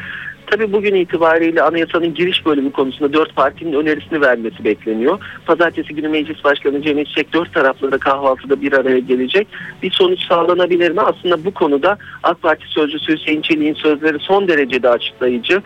Tabi 0.51 0.73
bugün 0.73 0.95
itibariyle 0.95 1.63
anayasanın 1.63 2.15
giriş 2.15 2.47
bölümü 2.47 2.73
konusunda 2.73 3.13
dört 3.13 3.37
partinin 3.37 3.73
önerisini 3.73 4.21
vermesi 4.21 4.65
bekleniyor. 4.65 5.19
Pazartesi 5.47 5.95
günü 5.95 6.09
Meclis 6.09 6.45
Başkanı 6.45 6.83
Cemil 6.83 7.05
Çiçek 7.05 7.33
dört 7.33 7.55
taraflı 7.55 7.93
da 7.93 7.99
kahvaltıda 7.99 8.61
bir 8.63 8.73
araya 8.73 8.99
gelecek. 8.99 9.49
Bir 9.83 9.91
sonuç 9.91 10.21
sağlanabilir 10.29 10.91
mi? 10.91 11.01
Aslında 11.01 11.45
bu 11.45 11.55
konuda 11.55 11.99
AK 12.23 12.43
Parti 12.43 12.67
Sözcüsü 12.69 13.13
Hüseyin 13.13 13.43
Çelik'in 13.43 13.75
sözleri 13.75 14.19
son 14.19 14.49
derecede 14.49 14.89
açıklayıcı. 14.89 15.63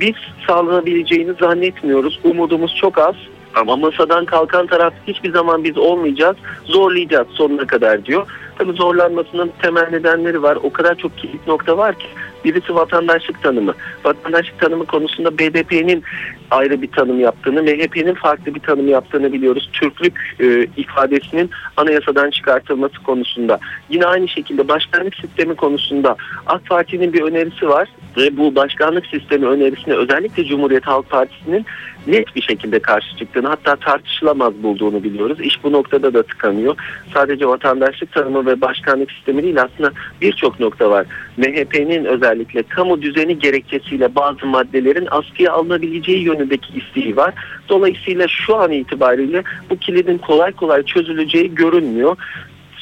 Biz 0.00 0.14
sağlanabileceğini 0.46 1.32
zannetmiyoruz. 1.40 2.20
Umudumuz 2.24 2.76
çok 2.80 2.98
az. 2.98 3.14
Ama 3.54 3.76
masadan 3.76 4.24
kalkan 4.24 4.66
taraf 4.66 4.94
hiçbir 5.06 5.32
zaman 5.32 5.64
biz 5.64 5.78
olmayacağız. 5.78 6.36
Zorlayacağız 6.64 7.28
sonuna 7.30 7.66
kadar 7.66 8.04
diyor. 8.04 8.26
Tabii 8.58 8.72
zorlanmasının 8.72 9.52
temel 9.62 9.88
nedenleri 9.90 10.42
var. 10.42 10.58
O 10.62 10.72
kadar 10.72 10.94
çok 10.94 11.18
kilit 11.18 11.46
nokta 11.46 11.78
var 11.78 11.98
ki 11.98 12.06
Birisi 12.46 12.74
vatandaşlık 12.74 13.42
tanımı. 13.42 13.74
Vatandaşlık 14.04 14.58
tanımı 14.60 14.86
konusunda 14.86 15.38
BDP'nin 15.38 16.02
ayrı 16.50 16.82
bir 16.82 16.90
tanım 16.90 17.20
yaptığını, 17.20 17.62
MHP'nin 17.62 18.14
farklı 18.14 18.54
bir 18.54 18.60
tanım 18.60 18.88
yaptığını 18.88 19.32
biliyoruz. 19.32 19.70
Türklük 19.72 20.36
e, 20.40 20.66
ifadesinin 20.76 21.50
anayasadan 21.76 22.30
çıkartılması 22.30 23.02
konusunda. 23.02 23.58
Yine 23.90 24.06
aynı 24.06 24.28
şekilde 24.28 24.68
başkanlık 24.68 25.14
sistemi 25.14 25.54
konusunda 25.54 26.16
AK 26.46 26.66
Parti'nin 26.66 27.12
bir 27.12 27.22
önerisi 27.22 27.68
var 27.68 27.88
ve 28.16 28.36
bu 28.36 28.54
başkanlık 28.54 29.06
sistemi 29.06 29.46
önerisine 29.46 29.94
özellikle 29.94 30.44
Cumhuriyet 30.44 30.86
Halk 30.86 31.10
Partisi'nin 31.10 31.66
net 32.06 32.36
bir 32.36 32.42
şekilde 32.42 32.78
karşı 32.78 33.16
çıktığını 33.16 33.48
hatta 33.48 33.76
tartışılamaz 33.76 34.62
bulduğunu 34.62 35.02
biliyoruz. 35.02 35.40
İş 35.40 35.64
bu 35.64 35.72
noktada 35.72 36.14
da 36.14 36.22
tıkanıyor. 36.22 36.76
Sadece 37.14 37.48
vatandaşlık 37.48 38.12
tanımı 38.12 38.45
ve 38.46 38.60
başkanlık 38.60 39.12
sistemi 39.12 39.42
değil 39.42 39.62
aslında 39.62 39.92
birçok 40.20 40.60
nokta 40.60 40.90
var. 40.90 41.06
MHP'nin 41.36 42.04
özellikle 42.04 42.62
kamu 42.62 43.02
düzeni 43.02 43.38
gerekçesiyle 43.38 44.14
bazı 44.14 44.46
maddelerin 44.46 45.08
askıya 45.10 45.52
alınabileceği 45.52 46.24
yönündeki 46.24 46.78
isteği 46.78 47.16
var. 47.16 47.34
Dolayısıyla 47.68 48.28
şu 48.28 48.56
an 48.56 48.72
itibariyle 48.72 49.42
bu 49.70 49.76
kilidin 49.76 50.18
kolay 50.18 50.52
kolay 50.52 50.82
çözüleceği 50.82 51.54
görünmüyor 51.54 52.16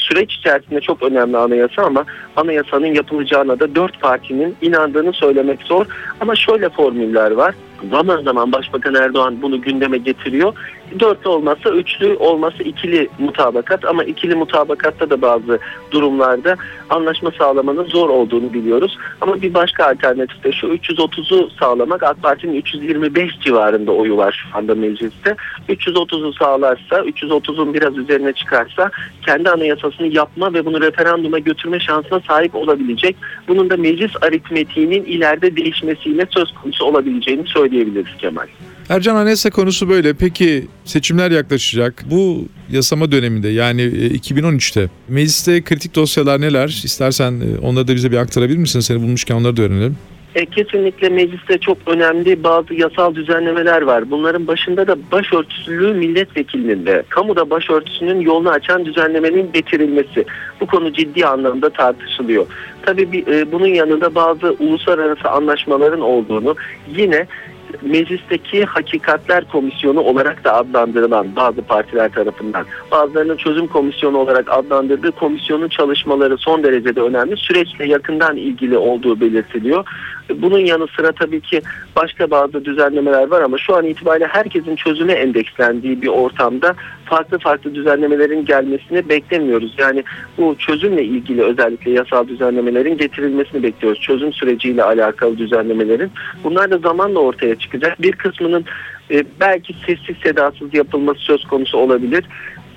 süreç 0.04 0.34
içerisinde 0.34 0.80
çok 0.80 1.02
önemli 1.02 1.36
anayasa 1.36 1.82
ama 1.82 2.04
anayasanın 2.36 2.94
yapılacağına 2.94 3.60
da 3.60 3.74
dört 3.74 4.00
partinin 4.00 4.56
inandığını 4.62 5.12
söylemek 5.12 5.62
zor. 5.62 5.86
Ama 6.20 6.36
şöyle 6.36 6.68
formüller 6.68 7.30
var. 7.30 7.54
Zaman 7.90 8.22
zaman 8.22 8.52
Başbakan 8.52 8.94
Erdoğan 8.94 9.42
bunu 9.42 9.60
gündeme 9.60 9.98
getiriyor. 9.98 10.54
Dörtlü 11.00 11.28
olmazsa 11.28 11.70
üçlü 11.70 12.16
olması 12.16 12.62
ikili 12.62 13.08
mutabakat 13.18 13.84
ama 13.84 14.04
ikili 14.04 14.34
mutabakatta 14.34 15.10
da 15.10 15.22
bazı 15.22 15.58
durumlarda 15.90 16.56
anlaşma 16.90 17.30
sağlamanın 17.38 17.84
zor 17.84 18.08
olduğunu 18.08 18.52
biliyoruz. 18.52 18.98
Ama 19.20 19.42
bir 19.42 19.54
başka 19.54 19.86
alternatif 19.86 20.44
de 20.44 20.52
şu 20.52 20.66
330'u 20.66 21.50
sağlamak 21.60 22.02
AK 22.02 22.22
Parti'nin 22.22 22.54
325 22.54 23.38
civarında 23.40 23.92
oyu 23.92 24.16
var 24.16 24.44
şu 24.44 24.58
anda 24.58 24.74
mecliste. 24.74 25.36
330'u 25.68 26.32
sağlarsa 26.32 26.96
330'un 26.96 27.74
biraz 27.74 27.96
üzerine 27.96 28.32
çıkarsa 28.32 28.90
kendi 29.26 29.50
anayasasını 29.50 30.06
yapma 30.06 30.54
ve 30.54 30.64
bunu 30.64 30.80
referanduma 30.80 31.38
götürme 31.38 31.80
şansına 31.80 32.20
sahip 32.20 32.54
olabilecek. 32.54 33.16
Bunun 33.48 33.70
da 33.70 33.76
meclis 33.76 34.12
aritmetiğinin 34.22 35.04
ileride 35.04 35.56
değişmesiyle 35.56 36.26
söz 36.30 36.54
konusu 36.54 36.84
olabileceğini 36.84 37.46
söyleyebiliriz 37.74 38.16
Kemal. 38.18 38.46
Ercan 38.88 39.16
Anayasa 39.16 39.50
konusu 39.50 39.88
böyle. 39.88 40.14
Peki 40.14 40.64
seçimler 40.84 41.30
yaklaşacak. 41.30 42.04
Bu 42.10 42.44
yasama 42.70 43.12
döneminde 43.12 43.48
yani 43.48 43.82
2013'te 43.82 44.82
e, 44.82 44.88
mecliste 45.08 45.62
kritik 45.62 45.94
dosyalar 45.94 46.40
neler? 46.40 46.68
İstersen 46.84 47.32
e, 47.32 47.66
onları 47.66 47.88
da 47.88 47.94
bize 47.94 48.12
bir 48.12 48.16
aktarabilir 48.16 48.58
misin? 48.58 48.80
Seni 48.80 49.02
bulmuşken 49.02 49.34
onları 49.34 49.56
da 49.56 49.62
öğrenelim. 49.62 49.96
E, 50.34 50.46
kesinlikle 50.46 51.08
mecliste 51.08 51.58
çok 51.58 51.78
önemli 51.86 52.44
bazı 52.44 52.74
yasal 52.74 53.14
düzenlemeler 53.14 53.82
var. 53.82 54.10
Bunların 54.10 54.46
başında 54.46 54.86
da 54.86 54.96
başörtüsülüğü 55.12 55.94
milletvekilinin 55.94 56.86
de 56.86 57.02
kamuda 57.08 57.50
başörtüsünün 57.50 58.20
yolunu 58.20 58.50
açan 58.50 58.84
düzenlemenin 58.84 59.52
getirilmesi. 59.52 60.24
Bu 60.60 60.66
konu 60.66 60.92
ciddi 60.92 61.26
anlamda 61.26 61.70
tartışılıyor. 61.70 62.46
Tabii 62.82 63.12
bir, 63.12 63.26
e, 63.26 63.52
bunun 63.52 63.66
yanında 63.66 64.14
bazı 64.14 64.56
uluslararası 64.58 65.30
anlaşmaların 65.30 66.00
olduğunu 66.00 66.54
yine 66.96 67.26
meclisteki 67.84 68.64
hakikatler 68.64 69.44
komisyonu 69.48 70.00
olarak 70.00 70.44
da 70.44 70.54
adlandırılan 70.54 71.36
bazı 71.36 71.62
partiler 71.62 72.12
tarafından 72.12 72.66
bazılarının 72.90 73.36
çözüm 73.36 73.66
komisyonu 73.66 74.18
olarak 74.18 74.52
adlandırdığı 74.52 75.10
komisyonun 75.10 75.68
çalışmaları 75.68 76.38
son 76.38 76.62
derecede 76.62 77.00
önemli. 77.00 77.36
Süreçle 77.36 77.86
yakından 77.86 78.36
ilgili 78.36 78.78
olduğu 78.78 79.20
belirtiliyor. 79.20 79.84
Bunun 80.36 80.58
yanı 80.58 80.86
sıra 80.96 81.12
tabii 81.12 81.40
ki 81.40 81.62
başka 81.96 82.30
bazı 82.30 82.64
düzenlemeler 82.64 83.26
var 83.28 83.42
ama 83.42 83.58
şu 83.58 83.76
an 83.76 83.84
itibariyle 83.84 84.26
herkesin 84.26 84.76
çözüme 84.76 85.12
endekslendiği 85.12 86.02
bir 86.02 86.08
ortamda 86.08 86.74
farklı 87.04 87.38
farklı 87.38 87.74
düzenlemelerin 87.74 88.44
gelmesini 88.44 89.08
beklemiyoruz. 89.08 89.74
Yani 89.78 90.04
bu 90.38 90.56
çözümle 90.58 91.04
ilgili 91.04 91.42
özellikle 91.42 91.90
yasal 91.90 92.28
düzenlemelerin 92.28 92.96
getirilmesini 92.96 93.62
bekliyoruz. 93.62 94.00
Çözüm 94.00 94.32
süreciyle 94.32 94.82
alakalı 94.82 95.38
düzenlemelerin. 95.38 96.10
Bunlar 96.44 96.70
da 96.70 96.78
zamanla 96.78 97.18
ortaya 97.18 97.54
çıkacak. 97.54 98.02
Bir 98.02 98.12
kısmının 98.12 98.64
e, 99.10 99.24
belki 99.40 99.74
sessiz 99.86 100.16
sedasız 100.22 100.74
yapılması 100.74 101.20
söz 101.20 101.44
konusu 101.44 101.78
olabilir 101.78 102.24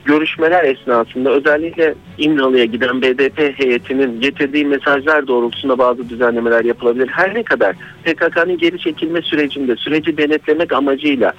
görüşmeler 0.07 0.63
esnasında 0.63 1.29
özellikle 1.29 1.95
İmralı'ya 2.17 2.65
giden 2.65 3.01
BDP 3.01 3.59
heyetinin 3.59 4.21
getirdiği 4.21 4.65
mesajlar 4.65 5.27
doğrultusunda 5.27 5.77
bazı 5.77 6.09
düzenlemeler 6.09 6.65
yapılabilir. 6.65 7.07
Her 7.07 7.33
ne 7.33 7.43
kadar 7.43 7.75
PKK'nın 8.03 8.57
geri 8.57 8.79
çekilme 8.79 9.21
sürecinde 9.21 9.75
süreci 9.75 10.17
denetlemek 10.17 10.73
amacıyla 10.73 11.33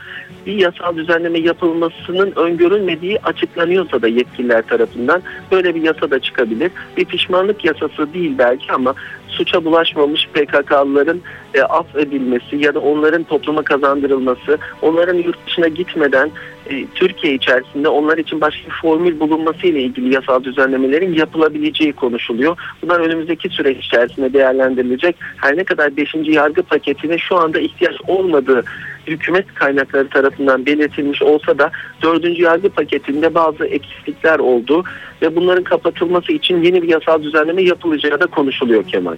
bir 0.46 0.52
yasal 0.52 0.96
düzenleme 0.96 1.38
yapılmasının 1.38 2.32
öngörülmediği 2.36 3.18
açıklanıyorsa 3.18 4.02
da 4.02 4.08
yetkililer 4.08 4.62
tarafından 4.62 5.22
böyle 5.52 5.74
bir 5.74 5.82
yasa 5.82 6.10
da 6.10 6.18
çıkabilir. 6.18 6.70
Bir 6.96 7.04
pişmanlık 7.04 7.64
yasası 7.64 8.14
değil 8.14 8.34
belki 8.38 8.72
ama 8.72 8.94
suça 9.28 9.64
bulaşmamış 9.64 10.28
PKK'lıların 10.28 11.20
e, 11.54 11.62
affedilmesi 11.62 12.56
ya 12.56 12.74
da 12.74 12.80
onların 12.80 13.24
topluma 13.24 13.62
kazandırılması, 13.62 14.58
onların 14.82 15.16
yurt 15.16 15.46
dışına 15.46 15.68
gitmeden 15.68 16.30
e, 16.70 16.86
Türkiye 16.94 17.34
içerisinde 17.34 17.88
onlar 17.88 18.18
için 18.18 18.40
başka 18.40 18.66
bir 18.66 18.74
formül 18.74 19.20
bulunması 19.20 19.66
ile 19.66 19.82
ilgili 19.82 20.14
yasal 20.14 20.44
düzenlemelerin 20.44 21.14
yapılabileceği 21.14 21.92
konuşuluyor. 21.92 22.56
Bunlar 22.82 23.00
önümüzdeki 23.00 23.48
süreç 23.48 23.86
içerisinde 23.86 24.32
değerlendirilecek. 24.32 25.16
Her 25.36 25.56
ne 25.56 25.64
kadar 25.64 25.96
5. 25.96 26.14
yargı 26.14 26.62
paketine 26.62 27.18
şu 27.18 27.36
anda 27.36 27.58
ihtiyaç 27.58 27.96
olmadığı 28.08 28.64
hükümet 29.06 29.54
kaynakları 29.54 30.08
tarafından 30.08 30.66
belirtilmiş 30.66 31.22
olsa 31.22 31.58
da 31.58 31.70
4. 32.02 32.38
yargı 32.38 32.68
paketinde 32.68 33.34
bazı 33.34 33.66
eksiklikler 33.66 34.38
oldu 34.38 34.84
ve 35.22 35.36
bunların 35.36 35.64
kapatılması 35.64 36.32
için 36.32 36.62
yeni 36.62 36.82
bir 36.82 36.88
yasal 36.88 37.22
düzenleme 37.22 37.62
yapılacağı 37.62 38.20
da 38.20 38.26
konuşuluyor 38.26 38.84
Kemal. 38.88 39.16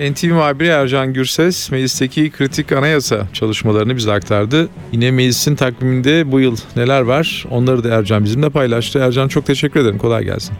NTV 0.00 0.32
muhabiri 0.32 0.68
Ercan 0.68 1.12
Gürses, 1.12 1.70
meclisteki 1.70 2.30
kritik 2.30 2.72
anayasa 2.72 3.26
çalışmalarını 3.32 3.96
bize 3.96 4.12
aktardı. 4.12 4.68
Yine 4.92 5.10
meclisin 5.10 5.56
takviminde 5.56 6.32
bu 6.32 6.40
yıl 6.40 6.56
neler 6.76 7.00
var 7.00 7.44
onları 7.50 7.84
da 7.84 7.88
Ercan 7.88 8.24
bizimle 8.24 8.50
paylaştı. 8.50 8.98
Ercan 8.98 9.28
çok 9.28 9.46
teşekkür 9.46 9.80
ederim, 9.80 9.98
kolay 9.98 10.24
gelsin. 10.24 10.54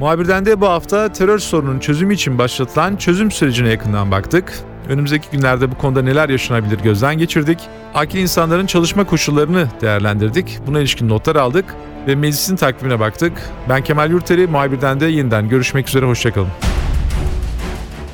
Muhabirden 0.00 0.46
de 0.46 0.60
bu 0.60 0.66
hafta 0.68 1.12
terör 1.12 1.38
sorununun 1.38 1.78
çözümü 1.78 2.14
için 2.14 2.38
başlatılan 2.38 2.96
çözüm 2.96 3.30
sürecine 3.30 3.68
yakından 3.68 4.10
baktık. 4.10 4.52
Önümüzdeki 4.88 5.28
günlerde 5.32 5.70
bu 5.70 5.74
konuda 5.78 6.02
neler 6.02 6.28
yaşanabilir 6.28 6.78
gözden 6.78 7.18
geçirdik. 7.18 7.58
Akil 7.94 8.18
insanların 8.18 8.66
çalışma 8.66 9.04
koşullarını 9.04 9.68
değerlendirdik. 9.80 10.58
Buna 10.66 10.80
ilişkin 10.80 11.08
notlar 11.08 11.36
aldık 11.36 11.64
ve 12.06 12.14
meclisin 12.14 12.56
takvimine 12.56 13.00
baktık. 13.00 13.32
Ben 13.68 13.84
Kemal 13.84 14.10
Yurteri, 14.10 14.46
muhabirden 14.46 15.00
de 15.00 15.06
yeniden 15.06 15.48
görüşmek 15.48 15.88
üzere, 15.88 16.06
hoşçakalın. 16.06 16.48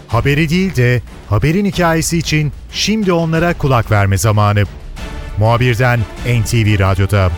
Haberi 0.09 0.49
değil 0.49 0.77
de 0.77 1.03
haberin 1.29 1.65
hikayesi 1.65 2.19
için 2.19 2.53
şimdi 2.73 3.13
onlara 3.13 3.55
kulak 3.55 3.91
verme 3.91 4.19
zamanı. 4.19 4.63
Muhabirden 5.39 6.01
NTV 6.27 6.79
Radyo'da. 6.79 7.31